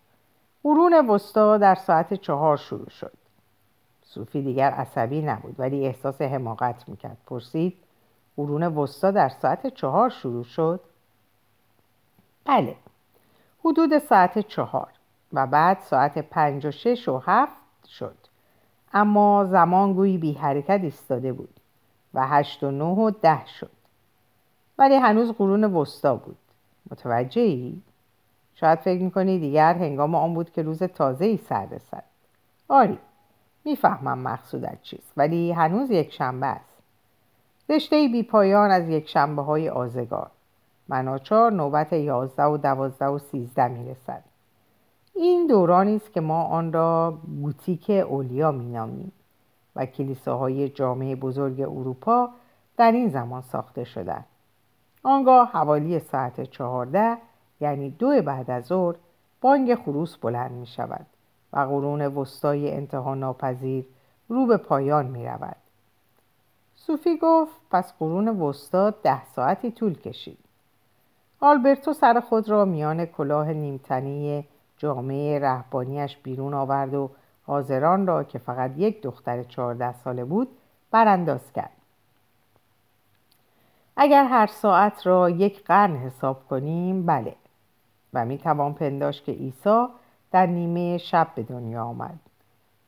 قرون 0.64 1.08
وسطا 1.08 1.58
در 1.58 1.74
ساعت 1.74 2.14
چهار 2.14 2.56
شروع 2.56 2.88
شد. 2.88 3.12
صوفی 4.02 4.42
دیگر 4.42 4.70
عصبی 4.70 5.22
نبود 5.22 5.54
ولی 5.58 5.86
احساس 5.86 6.22
حماقت 6.22 6.88
می‌کرد. 6.88 7.16
پرسید 7.26 7.76
قرون 8.36 8.62
وسطا 8.62 9.10
در 9.10 9.28
ساعت 9.28 9.66
چهار 9.66 10.10
شروع 10.10 10.44
شد؟ 10.44 10.80
بله 12.44 12.76
حدود 13.64 13.98
ساعت 13.98 14.38
چهار 14.38 14.88
و 15.32 15.46
بعد 15.46 15.78
ساعت 15.80 16.18
پنج 16.18 16.66
و 16.66 16.70
شش 16.70 17.08
و 17.08 17.18
هفت 17.18 17.86
شد. 17.86 18.16
اما 18.92 19.44
زمان 19.44 19.92
گویی 19.92 20.18
بی 20.18 20.32
حرکت 20.32 20.80
ایستاده 20.82 21.32
بود 21.32 21.60
و 22.14 22.26
هشت 22.26 22.62
و 22.62 22.70
نه 22.70 22.84
و 22.84 23.10
ده 23.10 23.46
شد. 23.46 23.70
ولی 24.78 24.94
هنوز 24.94 25.32
قرون 25.32 25.64
وسطا 25.64 26.16
بود. 26.16 26.36
متوجه 26.90 27.42
ای؟ 27.42 27.82
شاید 28.54 28.78
فکر 28.78 29.02
می‌کنی 29.02 29.38
دیگر 29.38 29.74
هنگام 29.74 30.14
آن 30.14 30.34
بود 30.34 30.50
که 30.50 30.62
روز 30.62 30.82
تازه 30.82 31.24
ای 31.24 31.36
سر. 31.36 31.66
رسد 31.66 32.04
آری 32.68 32.98
می‌فهمم 33.64 34.18
مقصودت 34.18 34.82
چیست 34.82 35.12
ولی 35.16 35.52
هنوز 35.52 35.90
یک 35.90 36.12
شنبه 36.12 36.46
است. 36.46 36.82
رشته 37.68 38.08
بی 38.08 38.22
پایان 38.22 38.70
از 38.70 38.88
یک 38.88 39.08
شنبه 39.08 39.42
های 39.42 39.68
آزگار 39.68 40.30
مناچار 40.88 41.52
نوبت 41.52 41.92
یازده 41.92 42.44
و 42.44 42.56
دوازده 42.56 43.06
و 43.06 43.18
سیزده 43.18 43.68
می‌رسد. 43.68 44.24
این 45.14 45.46
دورانی 45.46 45.96
است 45.96 46.12
که 46.12 46.20
ما 46.20 46.44
آن 46.44 46.72
را 46.72 47.18
گوتیک 47.42 47.90
اولیا 47.90 48.52
مینامیم 48.52 49.12
و 49.76 49.86
کلیساهای 49.86 50.68
جامعه 50.68 51.16
بزرگ 51.16 51.60
اروپا 51.60 52.30
در 52.76 52.92
این 52.92 53.08
زمان 53.08 53.42
ساخته 53.42 53.84
شدند. 53.84 54.24
آنگاه 55.02 55.50
حوالی 55.52 55.98
ساعت 55.98 56.40
چهارده 56.40 57.16
یعنی 57.60 57.90
دو 57.90 58.22
بعد 58.22 58.50
از 58.50 58.64
ظهر 58.64 58.96
بانگ 59.40 59.74
خروس 59.74 60.16
بلند 60.16 60.50
می 60.50 60.66
شود 60.66 61.06
و 61.52 61.58
قرون 61.58 62.02
وسطای 62.02 62.72
انتها 62.72 63.14
ناپذیر 63.14 63.86
رو 64.28 64.46
به 64.46 64.56
پایان 64.56 65.06
می 65.06 65.26
رود. 65.26 65.56
صوفی 66.76 67.18
گفت 67.22 67.60
پس 67.70 67.92
قرون 67.98 68.28
وسطا 68.28 68.90
ده 68.90 69.24
ساعتی 69.24 69.70
طول 69.70 69.94
کشید. 69.94 70.38
آلبرتو 71.40 71.92
سر 71.92 72.20
خود 72.20 72.48
را 72.48 72.64
میان 72.64 73.06
کلاه 73.06 73.52
نیمتنی 73.52 74.44
جامعه 74.78 75.38
رهبانیش 75.38 76.16
بیرون 76.16 76.54
آورد 76.54 76.94
و 76.94 77.10
حاضران 77.46 78.06
را 78.06 78.24
که 78.24 78.38
فقط 78.38 78.70
یک 78.76 79.02
دختر 79.02 79.42
چهارده 79.42 79.92
ساله 79.92 80.24
بود 80.24 80.48
برانداز 80.90 81.52
کرد. 81.52 81.70
اگر 83.96 84.24
هر 84.24 84.46
ساعت 84.46 85.06
را 85.06 85.30
یک 85.30 85.64
قرن 85.64 85.96
حساب 85.96 86.48
کنیم 86.48 87.06
بله 87.06 87.36
و 88.14 88.24
می 88.24 88.38
توان 88.38 88.74
پنداش 88.74 89.22
که 89.22 89.32
عیسی 89.32 89.86
در 90.30 90.46
نیمه 90.46 90.98
شب 90.98 91.28
به 91.34 91.42
دنیا 91.42 91.84
آمد 91.84 92.20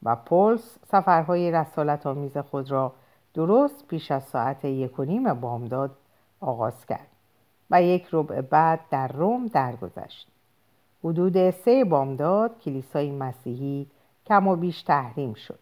و 0.02 0.16
پولس 0.16 0.78
سفرهای 0.86 1.50
رسالت 1.50 2.06
آمیز 2.06 2.38
خود 2.38 2.70
را 2.70 2.92
درست 3.34 3.86
پیش 3.88 4.10
از 4.10 4.24
ساعت 4.24 4.64
یک 4.64 4.98
و 4.98 5.04
نیم 5.04 5.34
بامداد 5.34 5.90
آغاز 6.40 6.86
کرد 6.86 7.06
و 7.70 7.82
یک 7.82 8.08
ربع 8.12 8.40
بعد 8.40 8.80
در 8.90 9.08
روم 9.08 9.46
درگذشت. 9.46 10.28
حدود 11.04 11.50
سه 11.50 11.84
بامداد 11.84 12.58
کلیسای 12.58 13.10
مسیحی 13.10 13.86
کم 14.26 14.48
و 14.48 14.56
بیش 14.56 14.82
تحریم 14.82 15.34
شد 15.34 15.58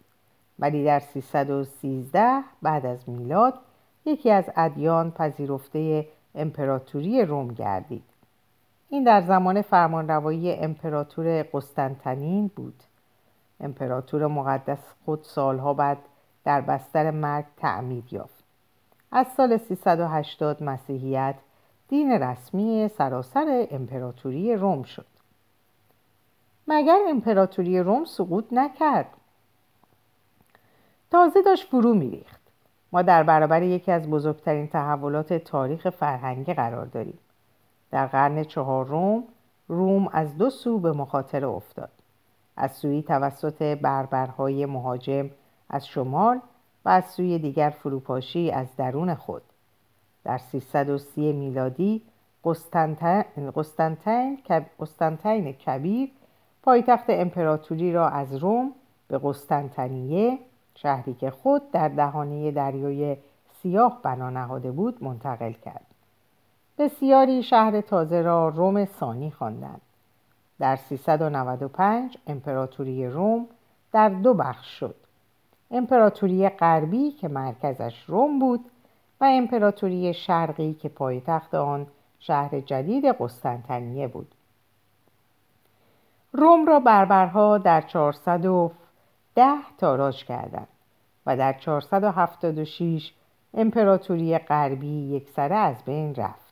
ولی 0.59 0.85
در 0.85 0.99
313 0.99 2.43
بعد 2.61 2.85
از 2.85 3.09
میلاد 3.09 3.53
یکی 4.05 4.31
از 4.31 4.49
ادیان 4.55 5.11
پذیرفته 5.11 6.07
امپراتوری 6.35 7.25
روم 7.25 7.47
گردید. 7.47 8.03
این 8.93 9.03
در 9.03 9.21
زمان 9.21 9.61
فرمانروایی 9.61 10.53
امپراتور 10.53 11.43
قسطنطنین 11.53 12.51
بود. 12.55 12.83
امپراتور 13.59 14.27
مقدس 14.27 14.79
خود 15.05 15.23
سالها 15.23 15.73
بعد 15.73 15.97
در 16.43 16.61
بستر 16.61 17.11
مرگ 17.11 17.45
تعمید 17.57 18.13
یافت. 18.13 18.43
از 19.11 19.27
سال 19.27 19.57
380 19.57 20.63
مسیحیت 20.63 21.35
دین 21.87 22.11
رسمی 22.11 22.87
سراسر 22.87 23.67
امپراتوری 23.71 24.55
روم 24.55 24.83
شد. 24.83 25.05
مگر 26.67 26.99
امپراتوری 27.09 27.79
روم 27.79 28.05
سقوط 28.05 28.45
نکرد؟ 28.51 29.07
تازه 31.11 31.41
داشت 31.41 31.67
فرو 31.67 31.93
میریخت. 31.93 32.41
ما 32.91 33.01
در 33.01 33.23
برابر 33.23 33.63
یکی 33.63 33.91
از 33.91 34.09
بزرگترین 34.09 34.67
تحولات 34.67 35.33
تاریخ 35.33 35.89
فرهنگی 35.89 36.53
قرار 36.53 36.85
داریم. 36.85 37.19
در 37.91 38.07
قرن 38.07 38.43
چهارم 38.43 39.23
روم 39.67 40.07
از 40.07 40.37
دو 40.37 40.49
سو 40.49 40.79
به 40.79 40.91
مخاطره 40.91 41.47
افتاد. 41.47 41.89
از 42.57 42.71
سوی 42.71 43.01
توسط 43.01 43.63
بربرهای 43.63 44.65
مهاجم 44.65 45.29
از 45.69 45.87
شمال 45.87 46.39
و 46.85 46.89
از 46.89 47.05
سوی 47.05 47.39
دیگر 47.39 47.69
فروپاشی 47.69 48.51
از 48.51 48.75
درون 48.75 49.15
خود. 49.15 49.41
در 50.23 50.37
330 50.37 51.33
میلادی 51.33 52.01
قسطنطین 54.79 55.51
کبیر 55.53 56.11
پایتخت 56.63 57.05
امپراتوری 57.09 57.93
را 57.93 58.09
از 58.09 58.35
روم 58.35 58.71
به 59.07 59.19
قسطنطنیه 59.23 60.39
شهری 60.75 61.13
که 61.13 61.31
خود 61.31 61.71
در 61.71 61.87
دهانه 61.87 62.51
دریای 62.51 63.17
سیاه 63.61 63.99
بنا 64.03 64.29
نهاده 64.29 64.71
بود 64.71 65.03
منتقل 65.03 65.51
کرد. 65.51 65.90
بسیاری 66.81 67.43
شهر 67.43 67.81
تازه 67.81 68.21
را 68.21 68.49
روم 68.49 68.85
ثانی 68.85 69.31
خواندند. 69.31 69.81
در 70.59 70.75
395 70.75 72.17
امپراتوری 72.27 73.07
روم 73.07 73.47
در 73.91 74.09
دو 74.09 74.33
بخش 74.33 74.79
شد. 74.79 74.95
امپراتوری 75.71 76.49
غربی 76.49 77.11
که 77.11 77.27
مرکزش 77.27 78.03
روم 78.07 78.39
بود 78.39 78.65
و 79.21 79.25
امپراتوری 79.25 80.13
شرقی 80.13 80.73
که 80.73 80.89
پایتخت 80.89 81.55
آن 81.55 81.87
شهر 82.19 82.59
جدید 82.59 83.05
قسطنطنیه 83.05 84.07
بود. 84.07 84.35
روم 86.33 86.65
را 86.65 86.79
بربرها 86.79 87.57
در 87.57 87.81
410 87.81 89.53
تاراج 89.77 90.25
کردند 90.25 90.67
و 91.25 91.37
در 91.37 91.53
476 91.53 93.13
امپراتوری 93.53 94.37
غربی 94.37 95.15
یکسره 95.15 95.55
از 95.55 95.83
بین 95.85 96.15
رفت. 96.15 96.50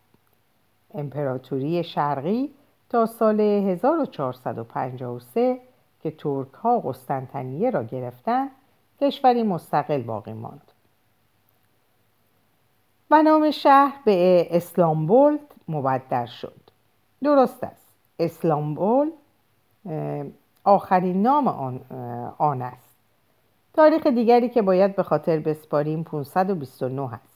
امپراتوری 0.93 1.83
شرقی 1.83 2.53
تا 2.89 3.05
سال 3.05 3.39
1453 3.39 5.59
که 6.01 6.11
ترک 6.11 6.53
ها 6.53 6.79
قسطنطنیه 6.79 7.69
را 7.69 7.83
گرفتند 7.83 8.51
کشوری 9.01 9.43
مستقل 9.43 10.01
باقی 10.01 10.33
ماند. 10.33 10.71
و 13.11 13.23
نام 13.23 13.51
شهر 13.51 13.93
به 14.05 14.47
اسلامبول 14.51 15.37
مبدل 15.67 16.25
شد. 16.25 16.61
درست 17.23 17.63
است. 17.63 17.87
اسلامبول 18.19 19.11
آخرین 20.63 21.21
نام 21.21 21.47
آن, 21.47 21.81
آن 22.37 22.61
است. 22.61 22.95
تاریخ 23.73 24.07
دیگری 24.07 24.49
که 24.49 24.61
باید 24.61 24.95
به 24.95 25.03
خاطر 25.03 25.39
بسپاریم 25.39 26.03
529 26.03 27.13
است. 27.13 27.28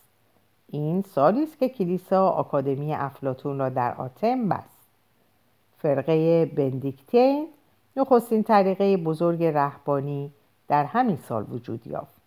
این 0.73 1.01
سالی 1.01 1.43
است 1.43 1.59
که 1.59 1.69
کلیسا 1.69 2.29
آکادمی 2.29 2.93
افلاتون 2.93 3.59
را 3.59 3.69
در 3.69 3.93
آتن 3.93 4.49
بست. 4.49 4.77
فرقه 5.77 6.45
بندیکتین 6.45 7.47
نخستین 7.97 8.43
طریقه 8.43 8.97
بزرگ 8.97 9.43
رهبانی 9.43 10.31
در 10.67 10.85
همین 10.85 11.17
سال 11.17 11.45
وجود 11.51 11.87
یافت. 11.87 12.21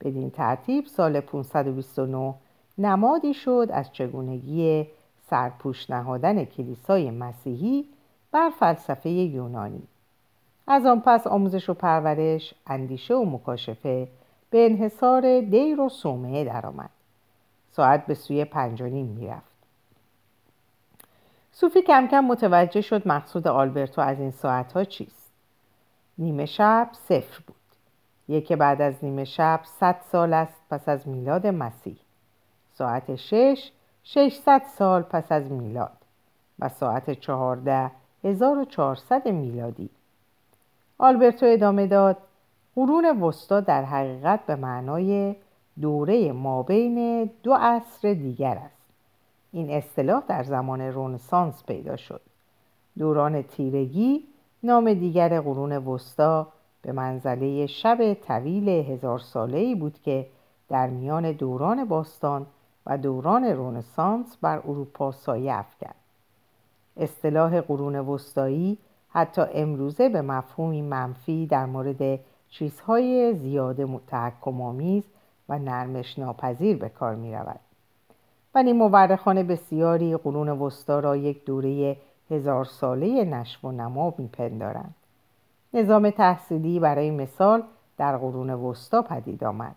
بدین 0.00 0.30
ترتیب 0.30 0.84
سال 0.86 1.20
529 1.20 2.34
نمادی 2.78 3.34
شد 3.34 3.68
از 3.72 3.92
چگونگی 3.92 4.86
سرپوش 5.30 5.90
نهادن 5.90 6.44
کلیسای 6.44 7.10
مسیحی 7.10 7.84
بر 8.32 8.50
فلسفه 8.50 9.10
یونانی. 9.10 9.82
از 10.66 10.86
آن 10.86 11.00
پس 11.00 11.26
آموزش 11.26 11.70
و 11.70 11.74
پرورش 11.74 12.54
اندیشه 12.66 13.14
و 13.14 13.24
مکاشفه 13.24 14.08
به 14.50 14.66
انحصار 14.66 15.40
دیر 15.40 15.80
و 15.80 15.88
صومعه 15.88 16.44
درآمد. 16.44 16.95
ساعت 17.76 18.06
به 18.06 18.14
سوی 18.14 18.44
پنج 18.44 18.82
و 18.82 18.86
نیم 18.86 19.06
می‌رفت. 19.06 19.56
صوفی 21.52 21.82
کم 21.82 22.06
کم 22.06 22.20
متوجه 22.20 22.80
شد 22.80 23.08
مقصود 23.08 23.48
آلبرتو 23.48 24.00
از 24.00 24.20
این 24.20 24.30
ساعتها 24.30 24.84
چیست. 24.84 25.30
نیمه 26.18 26.46
شب 26.46 26.88
صفر 26.92 27.40
بود. 27.46 27.56
یکی 28.28 28.56
بعد 28.56 28.82
از 28.82 28.94
نیمه 29.02 29.24
شب 29.24 29.60
صد 29.64 29.96
سال 30.12 30.32
است 30.32 30.60
پس 30.70 30.88
از 30.88 31.08
میلاد 31.08 31.46
مسیح. 31.46 31.96
ساعت 32.74 33.16
شش 33.16 33.72
ششصد 34.04 34.62
سال 34.78 35.02
پس 35.02 35.32
از 35.32 35.52
میلاد 35.52 35.96
و 36.58 36.68
ساعت 36.68 37.10
چهارده 37.10 37.90
هزار 38.24 38.58
و 38.58 38.64
چهارصد 38.64 39.28
میلادی. 39.28 39.90
آلبرتو 40.98 41.46
ادامه 41.46 41.86
داد 41.86 42.16
قرون 42.74 43.20
وسطا 43.22 43.60
در 43.60 43.84
حقیقت 43.84 44.46
به 44.46 44.56
معنای 44.56 45.36
دوره 45.80 46.32
مابین 46.32 47.30
دو 47.42 47.54
عصر 47.54 48.12
دیگر 48.14 48.58
است. 48.58 48.92
این 49.52 49.70
اصطلاح 49.70 50.22
در 50.28 50.42
زمان 50.42 50.80
رونسانس 50.80 51.64
پیدا 51.64 51.96
شد. 51.96 52.20
دوران 52.98 53.42
تیرگی 53.42 54.24
نام 54.62 54.94
دیگر 54.94 55.40
قرون 55.40 55.72
وسطا 55.72 56.46
به 56.82 56.92
منزله 56.92 57.66
شب 57.66 58.14
طویل 58.14 58.68
هزار 58.68 59.18
ساله 59.18 59.58
ای 59.58 59.74
بود 59.74 59.98
که 60.02 60.26
در 60.68 60.86
میان 60.86 61.32
دوران 61.32 61.84
باستان 61.84 62.46
و 62.86 62.98
دوران 62.98 63.44
رونسانس 63.44 64.36
بر 64.40 64.58
اروپا 64.58 65.12
سایه 65.12 65.54
افکند. 65.54 65.94
اصطلاح 66.96 67.60
قرون 67.60 67.96
وسطایی 67.96 68.78
حتی 69.08 69.42
امروزه 69.54 70.08
به 70.08 70.22
مفهومی 70.22 70.82
منفی 70.82 71.46
در 71.46 71.66
مورد 71.66 72.20
چیزهای 72.50 73.34
زیاده 73.34 74.00
تحکم 74.06 74.60
و 75.48 75.58
نرمش 75.58 76.18
ناپذیر 76.18 76.76
به 76.76 76.88
کار 76.88 77.14
می 77.14 77.34
رود. 77.34 77.60
ولی 78.54 78.72
مورخان 78.72 79.42
بسیاری 79.42 80.16
قرون 80.16 80.48
وسطا 80.48 81.00
را 81.00 81.16
یک 81.16 81.44
دوره 81.44 81.96
هزار 82.30 82.64
ساله 82.64 83.24
نشو 83.24 83.68
و 83.68 83.72
نما 83.72 84.14
میپندارند 84.18 84.94
نظام 85.74 86.10
تحصیلی 86.10 86.80
برای 86.80 87.10
مثال 87.10 87.62
در 87.98 88.16
قرون 88.16 88.50
وسطا 88.50 89.02
پدید 89.02 89.44
آمد. 89.44 89.76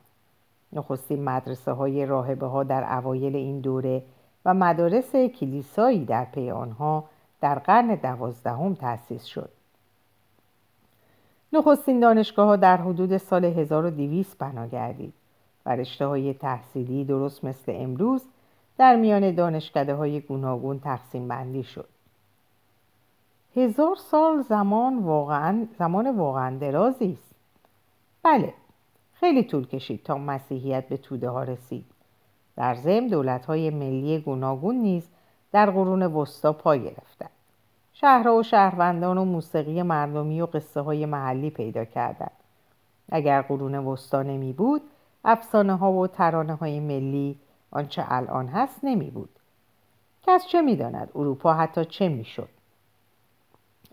نخستین 0.73 1.23
مدرسه 1.23 1.71
های 1.71 2.05
راهبه 2.05 2.45
ها 2.45 2.63
در 2.63 2.97
اوایل 2.97 3.35
این 3.35 3.59
دوره 3.59 4.03
و 4.45 4.53
مدارس 4.53 5.15
کلیسایی 5.15 6.05
در 6.05 6.25
پی 6.25 6.51
آنها 6.51 7.03
در 7.41 7.59
قرن 7.59 7.95
دوازدهم 7.95 8.73
تأسیس 8.75 9.25
شد. 9.25 9.49
نخستین 11.53 11.99
دانشگاه 11.99 12.47
ها 12.47 12.55
در 12.55 12.77
حدود 12.77 13.17
سال 13.17 13.45
1200 13.45 14.37
بنا 14.37 14.67
گردید. 14.67 15.13
رشته 15.75 16.05
های 16.05 16.33
تحصیلی 16.33 17.05
درست 17.05 17.43
مثل 17.43 17.71
امروز 17.75 18.25
در 18.77 18.95
میان 18.95 19.35
دانشکده 19.35 19.95
های 19.95 20.19
گوناگون 20.21 20.79
تقسیم 20.79 21.27
بندی 21.27 21.63
شد. 21.63 21.87
هزار 23.55 23.95
سال 23.95 24.41
زمان 24.41 24.99
واقعا 24.99 25.67
زمان 25.79 26.17
واقعا 26.17 26.57
درازی 26.57 27.17
است. 27.19 27.35
بله 28.23 28.53
خیلی 29.13 29.43
طول 29.43 29.67
کشید 29.67 30.03
تا 30.03 30.17
مسیحیت 30.17 30.87
به 30.89 30.97
توده 30.97 31.29
ها 31.29 31.43
رسید. 31.43 31.85
در 32.55 32.75
ضمن 32.75 33.07
دولت 33.07 33.45
های 33.45 33.69
ملی 33.69 34.19
گوناگون 34.19 34.75
نیز 34.75 35.09
در 35.51 35.71
قرون 35.71 36.03
وسطا 36.03 36.53
پا 36.53 36.75
گرفتند. 36.75 37.29
شهرها 37.93 38.35
و 38.35 38.43
شهروندان 38.43 39.17
و 39.17 39.25
موسیقی 39.25 39.81
مردمی 39.81 40.41
و 40.41 40.45
قصه 40.45 40.81
های 40.81 41.05
محلی 41.05 41.49
پیدا 41.49 41.85
کردند. 41.85 42.31
اگر 43.11 43.41
قرون 43.41 43.75
وسطا 43.75 44.23
نمی 44.23 44.53
بود 44.53 44.81
افسانه 45.25 45.75
ها 45.77 45.91
و 45.91 46.07
ترانه 46.07 46.55
های 46.55 46.79
ملی 46.79 47.39
آنچه 47.71 48.05
الان 48.07 48.47
هست 48.47 48.83
نمی 48.83 49.09
بود 49.09 49.29
کس 50.23 50.47
چه 50.47 50.61
می 50.61 50.75
داند 50.75 51.11
اروپا 51.15 51.53
حتی 51.53 51.85
چه 51.85 52.09
می 52.09 52.25
شد 52.25 52.49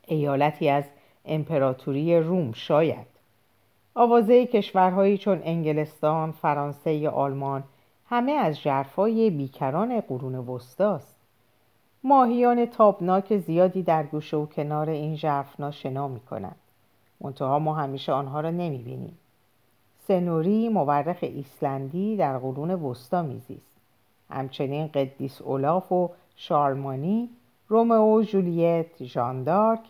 ایالتی 0.06 0.68
از 0.68 0.84
امپراتوری 1.24 2.20
روم 2.20 2.52
شاید. 2.52 3.06
آوازه 3.94 4.46
کشورهایی 4.46 5.18
چون 5.18 5.40
انگلستان، 5.44 6.32
فرانسه 6.32 6.92
یا 6.92 7.10
آلمان 7.10 7.64
همه 8.08 8.32
از 8.32 8.60
جرفای 8.60 9.30
بیکران 9.30 10.00
قرون 10.00 10.34
وسطاست 10.34 11.16
ماهیان 12.04 12.66
تابناک 12.66 13.36
زیادی 13.36 13.82
در 13.82 14.02
گوشه 14.02 14.36
و 14.36 14.46
کنار 14.46 14.90
این 14.90 15.14
جرفنا 15.14 15.70
شنا 15.70 16.08
می 16.08 16.20
کنند 16.20 16.56
منتها 17.20 17.58
ما 17.58 17.74
همیشه 17.74 18.12
آنها 18.12 18.40
را 18.40 18.50
نمی 18.50 18.78
بینیم 18.78 19.18
سنوری 20.08 20.68
مورخ 20.68 21.18
ایسلندی 21.20 22.16
در 22.16 22.38
قرون 22.38 22.70
وسطا 22.70 23.22
میزیست. 23.22 23.76
همچنین 24.30 24.86
قدیس 24.86 25.42
اولاف 25.42 25.92
و 25.92 26.10
شارمانی 26.36 27.30
رومئو 27.68 28.22
جولیت 28.22 29.04
ژاندارک 29.04 29.80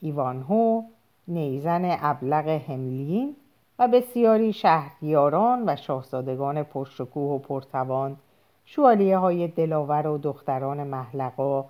ایوانهو 0.00 0.82
نیزن 1.28 1.96
ابلغ 2.00 2.48
هملین 2.48 3.36
و 3.78 3.88
بسیاری 3.88 4.52
شهریاران 4.52 5.62
و 5.66 5.76
شاهزادگان 5.76 6.62
پرشکوه 6.62 7.32
و 7.32 7.38
پرتوان 7.38 8.16
شوالیه 8.64 9.18
های 9.18 9.48
دلاور 9.48 10.06
و 10.06 10.18
دختران 10.18 10.84
محلقا 10.84 11.64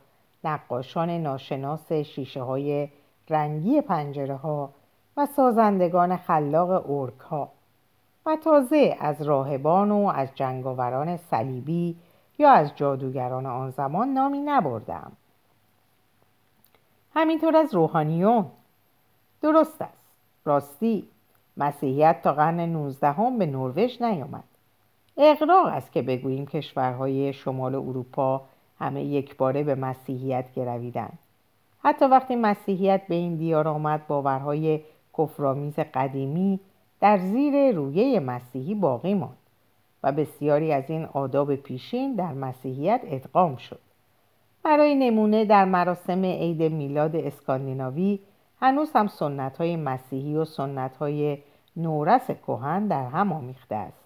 نقاشان 0.44 1.10
ناشناس 1.10 1.92
شیشه 1.92 2.42
های 2.42 2.88
رنگی 3.30 3.80
پنجره 3.80 4.36
ها 4.36 4.70
و 5.16 5.26
سازندگان 5.26 6.16
خلاق 6.16 6.90
اورک 6.90 7.18
و 8.26 8.36
تازه 8.36 8.96
از 9.00 9.22
راهبان 9.22 9.90
و 9.90 10.12
از 10.14 10.28
جنگاوران 10.34 11.16
صلیبی 11.16 11.96
یا 12.38 12.50
از 12.50 12.76
جادوگران 12.76 13.46
آن 13.46 13.70
زمان 13.70 14.08
نامی 14.08 14.40
نبردم. 14.40 15.12
همینطور 17.14 17.56
از 17.56 17.74
روحانیون. 17.74 18.46
درست 19.42 19.82
است. 19.82 20.02
راستی 20.44 21.08
مسیحیت 21.56 22.22
تا 22.22 22.32
قرن 22.32 22.60
نوزدهم 22.60 23.38
به 23.38 23.46
نروژ 23.46 24.02
نیامد. 24.02 24.44
اقراق 25.16 25.66
است 25.66 25.92
که 25.92 26.02
بگوییم 26.02 26.46
کشورهای 26.46 27.32
شمال 27.32 27.74
اروپا 27.74 28.42
همه 28.78 29.04
یک 29.04 29.36
باره 29.36 29.62
به 29.62 29.74
مسیحیت 29.74 30.44
گرویدند. 30.56 31.18
حتی 31.84 32.04
وقتی 32.04 32.36
مسیحیت 32.36 33.02
به 33.08 33.14
این 33.14 33.36
دیار 33.36 33.68
آمد 33.68 34.06
باورهای 34.06 34.80
کفرآمیز 35.18 35.74
قدیمی 35.74 36.60
در 37.02 37.18
زیر 37.18 37.72
رویه 37.72 38.20
مسیحی 38.20 38.74
باقی 38.74 39.14
ماند 39.14 39.36
و 40.02 40.12
بسیاری 40.12 40.72
از 40.72 40.90
این 40.90 41.04
آداب 41.04 41.54
پیشین 41.54 42.14
در 42.14 42.32
مسیحیت 42.32 43.00
ادغام 43.04 43.56
شد 43.56 43.80
برای 44.62 44.94
نمونه 44.94 45.44
در 45.44 45.64
مراسم 45.64 46.24
عید 46.24 46.62
میلاد 46.62 47.16
اسکاندیناوی 47.16 48.18
هنوز 48.60 48.92
هم 48.94 49.06
سنت 49.06 49.56
های 49.56 49.76
مسیحی 49.76 50.36
و 50.36 50.44
سنت 50.44 50.96
های 50.96 51.38
نورس 51.76 52.30
کهن 52.30 52.86
در 52.86 53.06
هم 53.06 53.32
آمیخته 53.32 53.74
است 53.74 54.04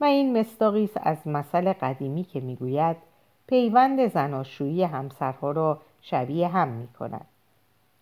و 0.00 0.04
این 0.04 0.38
مستاقی 0.38 0.90
از 0.96 1.26
مثل 1.26 1.72
قدیمی 1.72 2.24
که 2.24 2.40
می‌گوید 2.40 2.96
پیوند 3.46 4.06
زناشویی 4.06 4.82
همسرها 4.82 5.50
را 5.50 5.80
شبیه 6.02 6.48
هم 6.48 6.68
می 6.68 6.88
کند. 6.98 7.26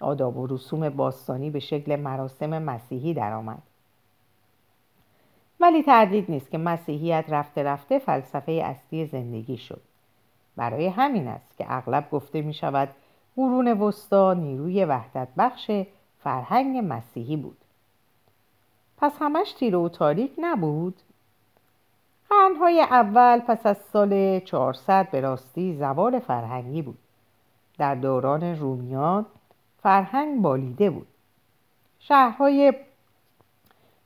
آداب 0.00 0.36
و 0.36 0.46
رسوم 0.46 0.88
باستانی 0.88 1.50
به 1.50 1.58
شکل 1.60 1.96
مراسم 1.96 2.62
مسیحی 2.62 3.14
درآمد. 3.14 3.62
ولی 5.60 5.82
تردید 5.82 6.30
نیست 6.30 6.50
که 6.50 6.58
مسیحیت 6.58 7.24
رفته 7.28 7.62
رفته 7.62 7.98
فلسفه 7.98 8.52
اصلی 8.52 9.06
زندگی 9.06 9.56
شد. 9.56 9.80
برای 10.56 10.86
همین 10.86 11.28
است 11.28 11.56
که 11.56 11.64
اغلب 11.68 12.10
گفته 12.10 12.42
می 12.42 12.54
شود 12.54 12.88
قرون 13.36 13.68
وسطا 13.68 14.34
نیروی 14.34 14.84
وحدت 14.84 15.28
بخش 15.38 15.70
فرهنگ 16.18 16.84
مسیحی 16.88 17.36
بود. 17.36 17.56
پس 18.98 19.12
همش 19.20 19.52
تیره 19.52 19.78
و 19.78 19.88
تاریک 19.88 20.32
نبود؟ 20.38 21.00
قرنهای 22.30 22.80
اول 22.80 23.38
پس 23.38 23.66
از 23.66 23.76
سال 23.92 24.40
400 24.40 25.10
به 25.10 25.20
راستی 25.20 25.76
زوال 25.76 26.18
فرهنگی 26.18 26.82
بود. 26.82 26.98
در 27.78 27.94
دوران 27.94 28.58
رومیان 28.58 29.26
فرهنگ 29.82 30.42
بالیده 30.42 30.90
بود. 30.90 31.06
شهرهای 31.98 32.72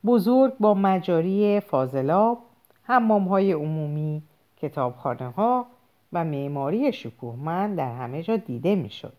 بزرگ 0.06 0.52
با 0.60 0.74
مجاری 0.74 1.60
فاضلاب 1.60 2.38
حمام 2.82 3.28
های 3.28 3.52
عمومی 3.52 4.22
کتابخانه 4.56 5.28
ها 5.30 5.66
و 6.12 6.24
معماری 6.24 6.92
شکوهمند 6.92 7.78
در 7.78 7.94
همه 7.94 8.22
جا 8.22 8.36
دیده 8.36 8.74
می‌شد. 8.74 9.12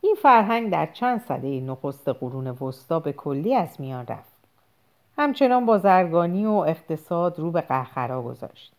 این 0.00 0.16
فرهنگ 0.22 0.70
در 0.70 0.86
چند 0.86 1.20
سده 1.20 1.60
نخست 1.60 2.08
قرون 2.08 2.46
وسطا 2.46 3.00
به 3.00 3.12
کلی 3.12 3.54
از 3.54 3.80
میان 3.80 4.06
رفت. 4.06 4.36
همچنان 5.18 5.66
بازرگانی 5.66 6.46
و 6.46 6.50
اقتصاد 6.50 7.38
رو 7.38 7.50
به 7.50 7.60
قهقرا 7.60 8.22
گذاشت. 8.22 8.72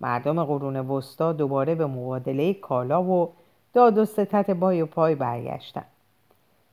مردم 0.00 0.44
قرون 0.44 0.76
وسطا 0.76 1.32
دوباره 1.32 1.74
به 1.74 1.86
مبادله 1.86 2.54
کالا 2.54 3.02
و 3.02 3.32
داد 3.72 3.98
و 3.98 4.04
ستت 4.04 4.50
بای 4.50 4.82
و 4.82 4.86
پای 4.86 5.14
برگشتند 5.14 5.86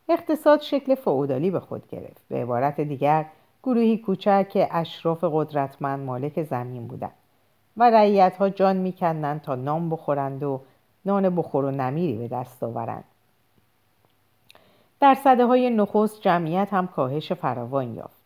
اقتصاد 0.09 0.61
شکل 0.61 0.95
فعودالی 0.95 1.51
به 1.51 1.59
خود 1.59 1.87
گرفت. 1.87 2.21
به 2.29 2.41
عبارت 2.41 2.81
دیگر 2.81 3.25
گروهی 3.65 3.97
کوچک 3.97 4.49
که 4.49 4.67
اشراف 4.71 5.23
قدرتمند 5.23 6.05
مالک 6.05 6.43
زمین 6.43 6.87
بودند 6.87 7.13
و 7.77 7.89
رعیت 7.89 8.37
ها 8.37 8.49
جان 8.49 8.77
میکندند 8.77 9.41
تا 9.41 9.55
نام 9.55 9.89
بخورند 9.89 10.43
و 10.43 10.61
نان 11.05 11.35
بخور 11.35 11.65
و 11.65 11.71
نمیری 11.71 12.17
به 12.17 12.27
دست 12.27 12.63
آورند. 12.63 13.03
در 14.99 15.13
صده 15.13 15.45
های 15.45 15.69
نخست 15.69 16.21
جمعیت 16.21 16.73
هم 16.73 16.87
کاهش 16.87 17.31
فراوان 17.31 17.95
یافت. 17.95 18.25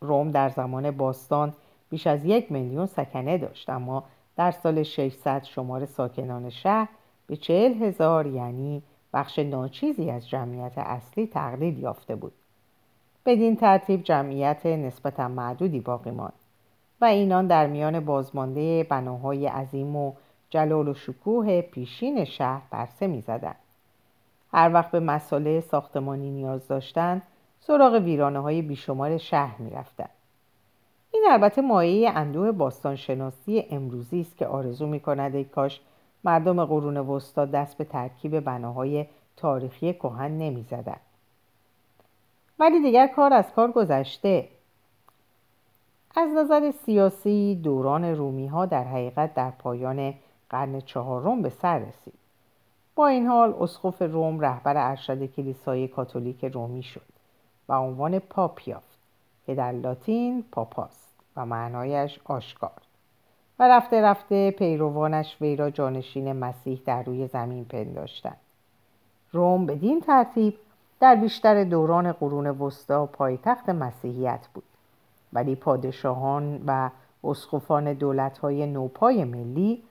روم 0.00 0.30
در 0.30 0.48
زمان 0.48 0.90
باستان 0.90 1.52
بیش 1.90 2.06
از 2.06 2.24
یک 2.24 2.52
میلیون 2.52 2.86
سکنه 2.86 3.38
داشت 3.38 3.70
اما 3.70 4.04
در 4.36 4.50
سال 4.50 4.82
600 4.82 5.44
شمار 5.44 5.86
ساکنان 5.86 6.50
شهر 6.50 6.88
به 7.26 7.36
چهل 7.36 7.82
هزار 7.82 8.26
یعنی 8.26 8.82
بخش 9.14 9.38
ناچیزی 9.38 10.10
از 10.10 10.28
جمعیت 10.28 10.72
اصلی 10.76 11.26
تقلیل 11.26 11.78
یافته 11.78 12.16
بود. 12.16 12.32
بدین 13.26 13.56
ترتیب 13.56 14.02
جمعیت 14.02 14.66
نسبتا 14.66 15.28
معدودی 15.28 15.80
باقی 15.80 16.10
ماند 16.10 16.32
و 17.00 17.04
اینان 17.04 17.46
در 17.46 17.66
میان 17.66 18.00
بازمانده 18.00 18.84
بناهای 18.84 19.46
عظیم 19.46 19.96
و 19.96 20.12
جلال 20.50 20.88
و 20.88 20.94
شکوه 20.94 21.60
پیشین 21.60 22.24
شهر 22.24 22.62
برسه 22.70 23.06
می‌زدند. 23.06 23.56
هر 24.52 24.70
وقت 24.74 24.90
به 24.90 25.00
مساله 25.00 25.60
ساختمانی 25.60 26.30
نیاز 26.30 26.68
داشتند 26.68 27.22
سراغ 27.60 27.94
ویرانه 27.94 28.38
های 28.38 28.62
بیشمار 28.62 29.18
شهر 29.18 29.62
می‌رفتند. 29.62 30.10
این 31.12 31.26
البته 31.30 31.62
مایه 31.62 32.10
اندوه 32.10 32.52
باستانشناسی 32.52 33.64
امروزی 33.70 34.20
است 34.20 34.36
که 34.36 34.46
آرزو 34.46 34.86
می 34.86 35.00
کند 35.00 35.34
ای 35.34 35.44
کاش 35.44 35.80
مردم 36.24 36.64
قرون 36.64 36.96
وسطا 36.96 37.44
دست 37.44 37.78
به 37.78 37.84
ترکیب 37.84 38.40
بناهای 38.40 39.06
تاریخی 39.36 39.92
کهن 39.92 40.38
نمی‌زدند. 40.38 41.00
ولی 42.62 42.80
دیگر 42.80 43.06
کار 43.06 43.32
از 43.32 43.52
کار 43.52 43.72
گذشته. 43.72 44.48
از 46.16 46.30
نظر 46.30 46.70
سیاسی 46.70 47.60
دوران 47.62 48.04
رومی 48.04 48.46
ها 48.46 48.66
در 48.66 48.84
حقیقت 48.84 49.34
در 49.34 49.50
پایان 49.50 50.14
قرن 50.50 50.80
چهارم 50.80 51.42
به 51.42 51.50
سر 51.50 51.78
رسید. 51.78 52.14
با 52.94 53.06
این 53.06 53.26
حال 53.26 53.54
اسقف 53.60 54.02
روم 54.02 54.40
رهبر 54.40 54.90
ارشد 54.90 55.26
کلیسای 55.26 55.88
کاتولیک 55.88 56.44
رومی 56.44 56.82
شد 56.82 57.06
و 57.68 57.72
عنوان 57.72 58.18
پاپ 58.18 58.68
یافت 58.68 58.98
که 59.46 59.54
در 59.54 59.72
لاتین 59.72 60.44
پاپاست 60.52 61.14
و 61.36 61.46
معنایش 61.46 62.20
آشکار. 62.24 62.82
و 63.58 63.68
رفته 63.68 64.02
رفته 64.02 64.50
پیروانش 64.50 65.36
وی 65.40 65.56
را 65.56 65.70
جانشین 65.70 66.32
مسیح 66.32 66.82
در 66.86 67.02
روی 67.02 67.26
زمین 67.26 67.64
پنداشتند. 67.64 68.40
روم 69.32 69.66
بدین 69.66 70.00
ترتیب 70.00 70.58
در 71.02 71.14
بیشتر 71.14 71.64
دوران 71.64 72.12
قرون 72.12 72.46
وسطا 72.46 73.06
پایتخت 73.06 73.68
مسیحیت 73.68 74.48
بود. 74.54 74.64
ولی 75.32 75.54
پادشاهان 75.54 76.62
و 76.66 76.90
اسقفان 77.24 77.92
دولت‌های 77.92 78.66
نوپای 78.66 79.24
ملی 79.24 79.82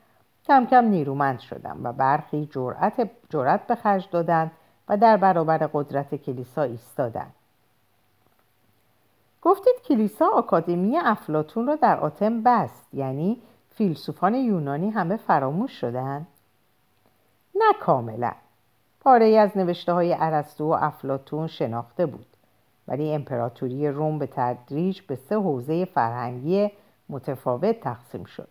کم 0.46 0.66
کم 0.66 0.86
نیرومند 0.86 1.40
شدند 1.40 1.80
و 1.84 1.94
برخی 1.94 2.46
جرأت 2.52 3.10
جرأت 3.30 3.68
به 3.68 3.76
خرج 3.76 4.08
دادند 4.12 4.52
و 4.90 4.98
در 4.98 5.18
برابر 5.18 5.58
قدرت 5.58 6.16
کلیسا 6.16 6.62
ایستادند. 6.62 7.34
گفتید 9.42 9.76
کلیسا 9.88 10.28
آکادمی 10.28 10.98
افلاتون 10.98 11.68
را 11.68 11.76
در 11.76 12.00
آتن 12.00 12.44
بست 12.44 12.94
یعنی 12.94 13.42
فیلسوفان 13.70 14.36
یونانی 14.36 14.90
همه 14.90 15.18
فراموش 15.18 15.72
شدند 15.72 16.28
نه 17.56 17.74
کاملا. 17.80 18.32
پاره 19.04 19.26
ای 19.26 19.38
از 19.38 19.58
نوشته 19.58 19.94
های 19.94 20.14
عرستو 20.14 20.66
و 20.66 20.78
افلاتون 20.82 21.48
شناخته 21.48 22.06
بود. 22.06 22.26
ولی 22.88 23.14
امپراتوری 23.14 23.88
روم 23.88 24.20
به 24.20 24.28
تدریج 24.28 25.02
به 25.02 25.16
سه 25.16 25.36
حوزه 25.36 25.86
فرهنگی 25.86 26.72
متفاوت 27.10 27.80
تقسیم 27.80 28.24
شد. 28.24 28.48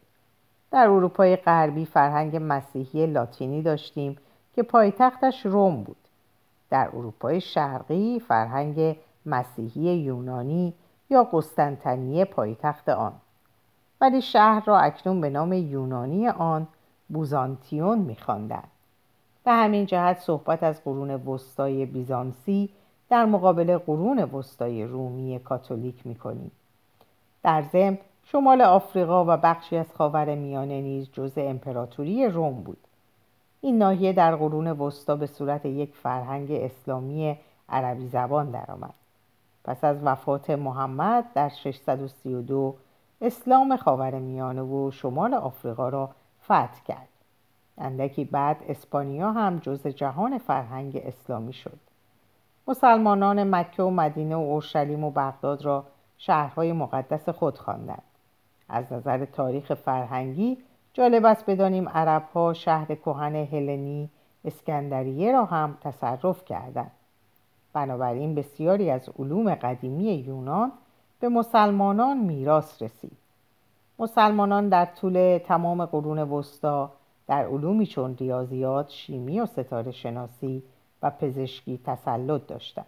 در 0.70 0.88
اروپای 0.88 1.36
غربی 1.36 1.84
فرهنگ 1.84 2.36
مسیحی 2.42 3.06
لاتینی 3.06 3.62
داشتیم 3.62 4.16
که 4.54 4.62
پایتختش 4.62 5.46
روم 5.46 5.82
بود. 5.82 5.96
در 6.70 6.88
اروپای 6.94 7.40
شرقی 7.40 8.22
فرهنگ 8.28 8.96
مسیحی 9.26 9.96
یونانی 9.96 10.74
یا 11.10 11.24
قسطنطنیه 11.24 12.24
پایتخت 12.24 12.88
آن. 12.88 13.12
ولی 14.00 14.22
شهر 14.22 14.64
را 14.64 14.78
اکنون 14.78 15.20
به 15.20 15.30
نام 15.30 15.52
یونانی 15.52 16.28
آن 16.28 16.66
بوزانتیون 17.08 17.98
میخواندند. 17.98 18.68
به 19.44 19.52
همین 19.52 19.86
جهت 19.86 20.18
صحبت 20.18 20.62
از 20.62 20.84
قرون 20.84 21.10
وسطای 21.10 21.86
بیزانسی 21.86 22.68
در 23.08 23.24
مقابل 23.24 23.78
قرون 23.78 24.18
وسطای 24.18 24.84
رومی 24.84 25.38
کاتولیک 25.38 26.06
می‌کنیم. 26.06 26.50
در 27.42 27.62
ضمن 27.62 27.98
شمال 28.24 28.62
آفریقا 28.62 29.24
و 29.24 29.36
بخشی 29.36 29.76
از 29.76 29.86
خاور 29.94 30.34
میانه 30.34 30.80
نیز 30.80 31.10
جزء 31.12 31.48
امپراتوری 31.48 32.26
روم 32.26 32.54
بود. 32.62 32.78
این 33.60 33.78
ناحیه 33.78 34.12
در 34.12 34.36
قرون 34.36 34.66
وسطا 34.66 35.16
به 35.16 35.26
صورت 35.26 35.66
یک 35.66 35.94
فرهنگ 35.94 36.52
اسلامی 36.52 37.38
عربی 37.68 38.08
زبان 38.08 38.50
درآمد. 38.50 38.94
پس 39.64 39.84
از 39.84 39.96
وفات 40.04 40.50
محمد 40.50 41.24
در 41.34 41.48
632 41.48 42.74
اسلام 43.20 43.76
خاور 43.76 44.18
میانه 44.18 44.62
و 44.62 44.90
شمال 44.90 45.34
آفریقا 45.34 45.88
را 45.88 46.10
فتح 46.44 46.82
کرد. 46.88 47.08
اندکی 47.80 48.24
بعد 48.24 48.56
اسپانیا 48.68 49.32
هم 49.32 49.58
جز 49.58 49.86
جهان 49.86 50.38
فرهنگ 50.38 51.02
اسلامی 51.04 51.52
شد. 51.52 51.78
مسلمانان 52.68 53.54
مکه 53.54 53.82
و 53.82 53.90
مدینه 53.90 54.36
و 54.36 54.38
اورشلیم 54.38 55.04
و 55.04 55.10
بغداد 55.10 55.64
را 55.64 55.84
شهرهای 56.18 56.72
مقدس 56.72 57.28
خود 57.28 57.58
خواندند. 57.58 58.02
از 58.68 58.92
نظر 58.92 59.24
تاریخ 59.24 59.74
فرهنگی 59.74 60.58
جالب 60.92 61.24
است 61.24 61.50
بدانیم 61.50 61.88
عربها 61.88 62.52
شهر 62.52 62.94
کهن 62.94 63.34
هلنی 63.34 64.10
اسکندریه 64.44 65.32
را 65.32 65.44
هم 65.44 65.78
تصرف 65.80 66.44
کردند. 66.44 66.90
بنابراین 67.72 68.34
بسیاری 68.34 68.90
از 68.90 69.08
علوم 69.18 69.54
قدیمی 69.54 70.04
یونان 70.04 70.72
به 71.20 71.28
مسلمانان 71.28 72.18
میراث 72.18 72.82
رسید. 72.82 73.16
مسلمانان 73.98 74.68
در 74.68 74.84
طول 74.84 75.38
تمام 75.38 75.84
قرون 75.84 76.18
وسطا 76.18 76.90
در 77.30 77.46
علومی 77.46 77.86
چون 77.86 78.16
ریاضیات، 78.16 78.90
شیمی 78.90 79.40
و 79.40 79.46
ستاره 79.46 79.92
شناسی 79.92 80.62
و 81.02 81.10
پزشکی 81.10 81.80
تسلط 81.84 82.46
داشتند. 82.46 82.86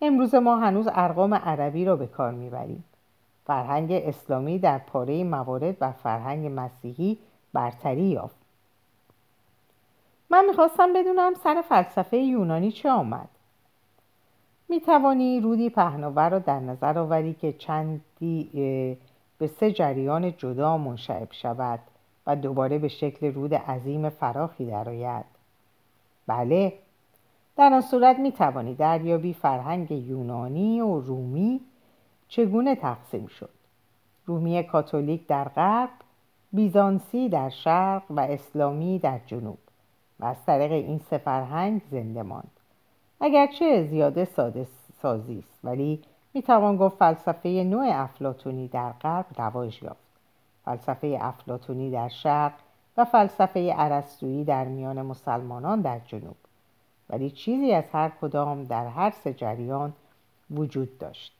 امروز 0.00 0.34
ما 0.34 0.56
هنوز 0.56 0.88
ارقام 0.92 1.34
عربی 1.34 1.84
را 1.84 1.96
به 1.96 2.06
کار 2.06 2.32
می‌بریم. 2.32 2.84
فرهنگ 3.46 3.92
اسلامی 3.92 4.58
در 4.58 4.78
پاره 4.78 5.24
موارد 5.24 5.76
و 5.80 5.92
فرهنگ 5.92 6.52
مسیحی 6.56 7.18
برتری 7.52 8.02
یافت. 8.02 8.36
من 10.30 10.44
می‌خواستم 10.48 10.92
بدونم 10.92 11.34
سر 11.34 11.62
فلسفه 11.68 12.16
یونانی 12.16 12.72
چه 12.72 12.90
آمد؟ 12.90 13.28
می 14.68 14.80
توانی 14.80 15.40
رودی 15.40 15.70
پهناور 15.70 16.28
را 16.30 16.38
در 16.38 16.60
نظر 16.60 16.98
آوری 16.98 17.34
که 17.34 17.52
چندی 17.52 18.50
به 19.38 19.46
سه 19.46 19.72
جریان 19.72 20.36
جدا 20.36 20.78
منشعب 20.78 21.28
شود 21.30 21.80
و 22.26 22.36
دوباره 22.36 22.78
به 22.78 22.88
شکل 22.88 23.32
رود 23.32 23.54
عظیم 23.54 24.08
فراخی 24.08 24.66
درآید. 24.66 25.24
بله 26.26 26.72
در 27.56 27.72
آن 27.72 27.80
صورت 27.80 28.18
می 28.18 28.32
توانی 28.32 28.74
دریابی 28.74 29.34
فرهنگ 29.34 29.90
یونانی 29.90 30.80
و 30.80 31.00
رومی 31.00 31.60
چگونه 32.28 32.74
تقسیم 32.74 33.26
شد. 33.26 33.50
رومی 34.26 34.62
کاتولیک 34.62 35.26
در 35.26 35.48
غرب 35.48 35.90
بیزانسی 36.52 37.28
در 37.28 37.48
شرق 37.48 38.02
و 38.10 38.20
اسلامی 38.20 38.98
در 38.98 39.20
جنوب 39.26 39.58
و 40.20 40.24
از 40.24 40.44
طریق 40.46 40.72
این 40.72 40.98
سه 40.98 41.18
فرهنگ 41.18 41.82
زنده 41.90 42.22
ماند. 42.22 42.50
اگرچه 43.20 43.86
زیاده 43.90 44.24
ساده 44.24 44.66
سازی 45.02 45.38
است 45.38 45.58
ولی 45.64 46.02
می‌توان 46.34 46.76
گفت 46.76 46.96
فلسفه 46.96 47.48
نوع 47.48 47.86
افلاتونی 47.88 48.68
در 48.68 48.92
غرب 48.92 49.26
رواج 49.38 49.82
یافت. 49.82 50.01
فلسفه 50.64 51.18
افلاتونی 51.20 51.90
در 51.90 52.08
شرق 52.08 52.52
و 52.96 53.04
فلسفه 53.04 53.74
ارسطویی 53.76 54.44
در 54.44 54.64
میان 54.64 55.02
مسلمانان 55.02 55.80
در 55.80 55.98
جنوب. 55.98 56.36
ولی 57.10 57.30
چیزی 57.30 57.72
از 57.72 57.84
هر 57.92 58.12
کدام 58.20 58.64
در 58.64 58.86
هر 58.86 59.10
سه 59.10 59.32
جریان 59.32 59.92
وجود 60.50 60.98
داشت. 60.98 61.32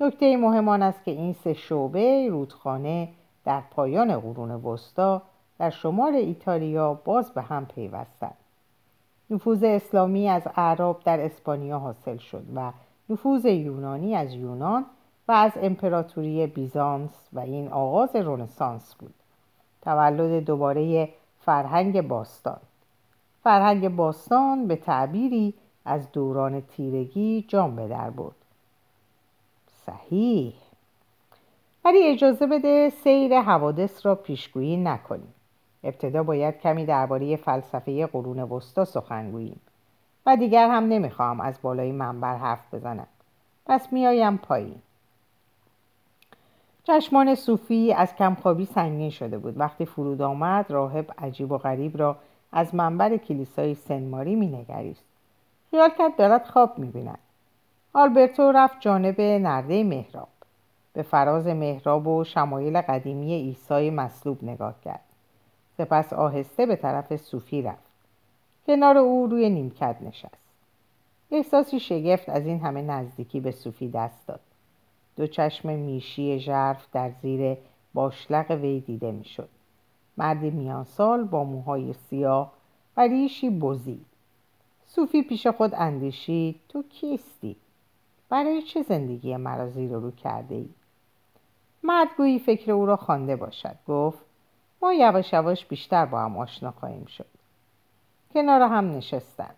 نکته 0.00 0.36
مهم 0.36 0.68
آن 0.68 0.82
است 0.82 1.04
که 1.04 1.10
این 1.10 1.32
سه 1.32 1.54
شعبه 1.54 2.28
رودخانه 2.30 3.08
در 3.44 3.60
پایان 3.70 4.20
قرون 4.20 4.50
وسطا 4.50 5.22
در 5.58 5.70
شمال 5.70 6.14
ایتالیا 6.14 6.94
باز 6.94 7.30
به 7.30 7.42
هم 7.42 7.66
پیوستند. 7.66 8.36
نفوذ 9.30 9.62
اسلامی 9.62 10.28
از 10.28 10.42
اعراب 10.56 11.02
در 11.04 11.20
اسپانیا 11.20 11.78
حاصل 11.78 12.16
شد 12.16 12.44
و 12.56 12.72
نفوذ 13.08 13.44
یونانی 13.44 14.14
از 14.14 14.34
یونان 14.34 14.84
و 15.28 15.32
از 15.32 15.52
امپراتوری 15.56 16.46
بیزانس 16.46 17.28
و 17.32 17.40
این 17.40 17.68
آغاز 17.68 18.16
رنسانس 18.16 18.94
بود. 18.94 19.14
تولد 19.82 20.44
دوباره 20.44 21.08
فرهنگ 21.40 22.08
باستان. 22.08 22.60
فرهنگ 23.42 23.88
باستان 23.88 24.66
به 24.66 24.76
تعبیری 24.76 25.54
از 25.84 26.12
دوران 26.12 26.60
تیرگی 26.60 27.44
جام 27.48 27.76
به 27.76 27.88
در 27.88 28.10
برد. 28.10 28.34
صحیح. 29.86 30.54
ولی 31.84 32.02
اجازه 32.02 32.46
بده 32.46 32.90
سیر 32.90 33.40
حوادث 33.40 34.06
را 34.06 34.14
پیشگویی 34.14 34.76
نکنیم. 34.76 35.34
ابتدا 35.84 36.22
باید 36.22 36.58
کمی 36.60 36.86
درباره 36.86 37.36
فلسفه 37.36 38.06
قرون 38.06 38.38
وسطا 38.40 38.84
سخن 38.84 39.30
گوییم. 39.30 39.60
و 40.26 40.36
دیگر 40.36 40.68
هم 40.68 40.84
نمی‌خواهم 40.84 41.40
از 41.40 41.58
بالای 41.62 41.92
منبر 41.92 42.36
حرف 42.36 42.74
بزنم. 42.74 43.06
پس 43.66 43.92
میایم 43.92 44.36
پایین. 44.36 44.82
چشمان 46.84 47.34
صوفی 47.34 47.92
از 47.92 48.16
کمخوابی 48.16 48.64
سنگین 48.64 49.10
شده 49.10 49.38
بود. 49.38 49.60
وقتی 49.60 49.84
فرود 49.84 50.22
آمد 50.22 50.70
راهب 50.70 51.14
عجیب 51.18 51.52
و 51.52 51.58
غریب 51.58 51.98
را 51.98 52.16
از 52.52 52.74
منبر 52.74 53.16
کلیسای 53.16 53.74
سنماری 53.74 54.34
مینگریست. 54.34 55.04
خیال 55.70 55.90
کرد 55.98 56.16
دارد 56.16 56.46
خواب 56.46 56.78
می‌بیند. 56.78 57.18
آلبرتو 57.94 58.52
رفت 58.52 58.80
جانب 58.80 59.20
نرده 59.20 59.84
مهراب 59.84 60.28
به 60.92 61.02
فراز 61.02 61.46
مهراب 61.46 62.06
و 62.06 62.24
شمایل 62.24 62.80
قدیمی 62.80 63.34
عیسی 63.34 63.90
مصلوب 63.90 64.44
نگاه 64.44 64.74
کرد. 64.84 65.00
سپس 65.76 66.12
آهسته 66.12 66.66
به 66.66 66.76
طرف 66.76 67.16
صوفی 67.16 67.62
رفت. 67.62 67.92
کنار 68.66 68.98
او 68.98 69.26
روی 69.26 69.50
نیمکت 69.50 69.96
نشست. 70.00 70.42
احساسی 71.30 71.80
شگفت 71.80 72.28
از 72.28 72.46
این 72.46 72.60
همه 72.60 72.82
نزدیکی 72.82 73.40
به 73.40 73.50
صوفی 73.50 73.88
دست 73.88 74.26
داد. 74.26 74.40
دو 75.16 75.26
چشم 75.26 75.68
میشی 75.68 76.38
ژرف 76.38 76.86
در 76.92 77.10
زیر 77.22 77.56
باشلق 77.94 78.50
وی 78.50 78.80
دیده 78.80 79.12
می‌شد. 79.12 79.48
مردی 80.16 80.50
میانسال 80.50 81.24
با 81.24 81.44
موهای 81.44 81.92
سیاه 81.92 82.52
و 82.96 83.00
ریشی 83.00 83.50
بزی. 83.50 84.00
صوفی 84.86 85.22
پیش 85.22 85.46
خود 85.46 85.74
اندیشید 85.74 86.60
تو 86.68 86.82
کیستی؟ 86.82 87.56
برای 88.28 88.62
چه 88.62 88.82
زندگی 88.82 89.36
مرا 89.36 89.68
زیر 89.68 89.92
رو 89.92 90.10
کرده 90.10 90.54
ای؟ 90.54 90.68
مرد 91.82 92.08
گویی 92.16 92.38
فکر 92.38 92.72
او 92.72 92.86
را 92.86 92.96
خوانده 92.96 93.36
باشد. 93.36 93.76
گفت 93.88 94.24
ما 94.82 94.92
یواش 94.92 95.32
یواش 95.32 95.66
بیشتر 95.66 96.06
با 96.06 96.20
هم 96.20 96.36
آشنا 96.36 96.70
خواهیم 96.70 97.04
شد. 97.04 97.26
کنار 98.34 98.62
هم 98.62 98.90
نشستند. 98.90 99.54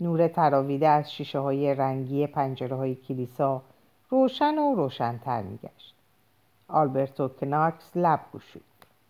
نور 0.00 0.28
تراویده 0.28 0.88
از 0.88 1.12
شیشه 1.12 1.38
های 1.38 1.74
رنگی 1.74 2.26
پنجره 2.26 2.76
های 2.76 2.94
کلیسا 2.94 3.62
روشن 4.10 4.58
و 4.58 4.74
روشنتر 4.74 5.42
میگشت. 5.42 5.94
آلبرتو 6.68 7.28
کناکس 7.28 7.96
لب 7.96 8.20
گشود 8.34 8.62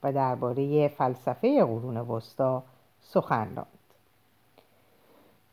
و 0.03 0.13
درباره 0.13 0.89
فلسفه 0.89 1.65
قرون 1.65 1.97
وسطا 1.97 2.63
سخن 3.01 3.55
راند. 3.57 3.67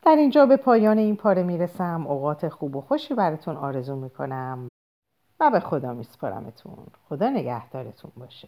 در 0.02 0.16
اینجا 0.16 0.46
به 0.46 0.58
پایان 0.58 0.98
این 0.98 1.16
پاره 1.16 1.44
می‌رسم. 1.44 2.08
اوقات 2.08 2.50
خوب 2.50 2.76
و 2.76 2.82
خوشی 2.82 3.14
براتون 3.14 3.58
آرزو 3.58 3.96
می‌کنم 3.96 4.68
و 5.40 5.52
به 5.52 5.60
خدا 5.60 5.94
میسپارمتون. 5.94 6.88
خدا 7.10 7.30
نگهدارتون 7.30 8.12
باشه. 8.18 8.48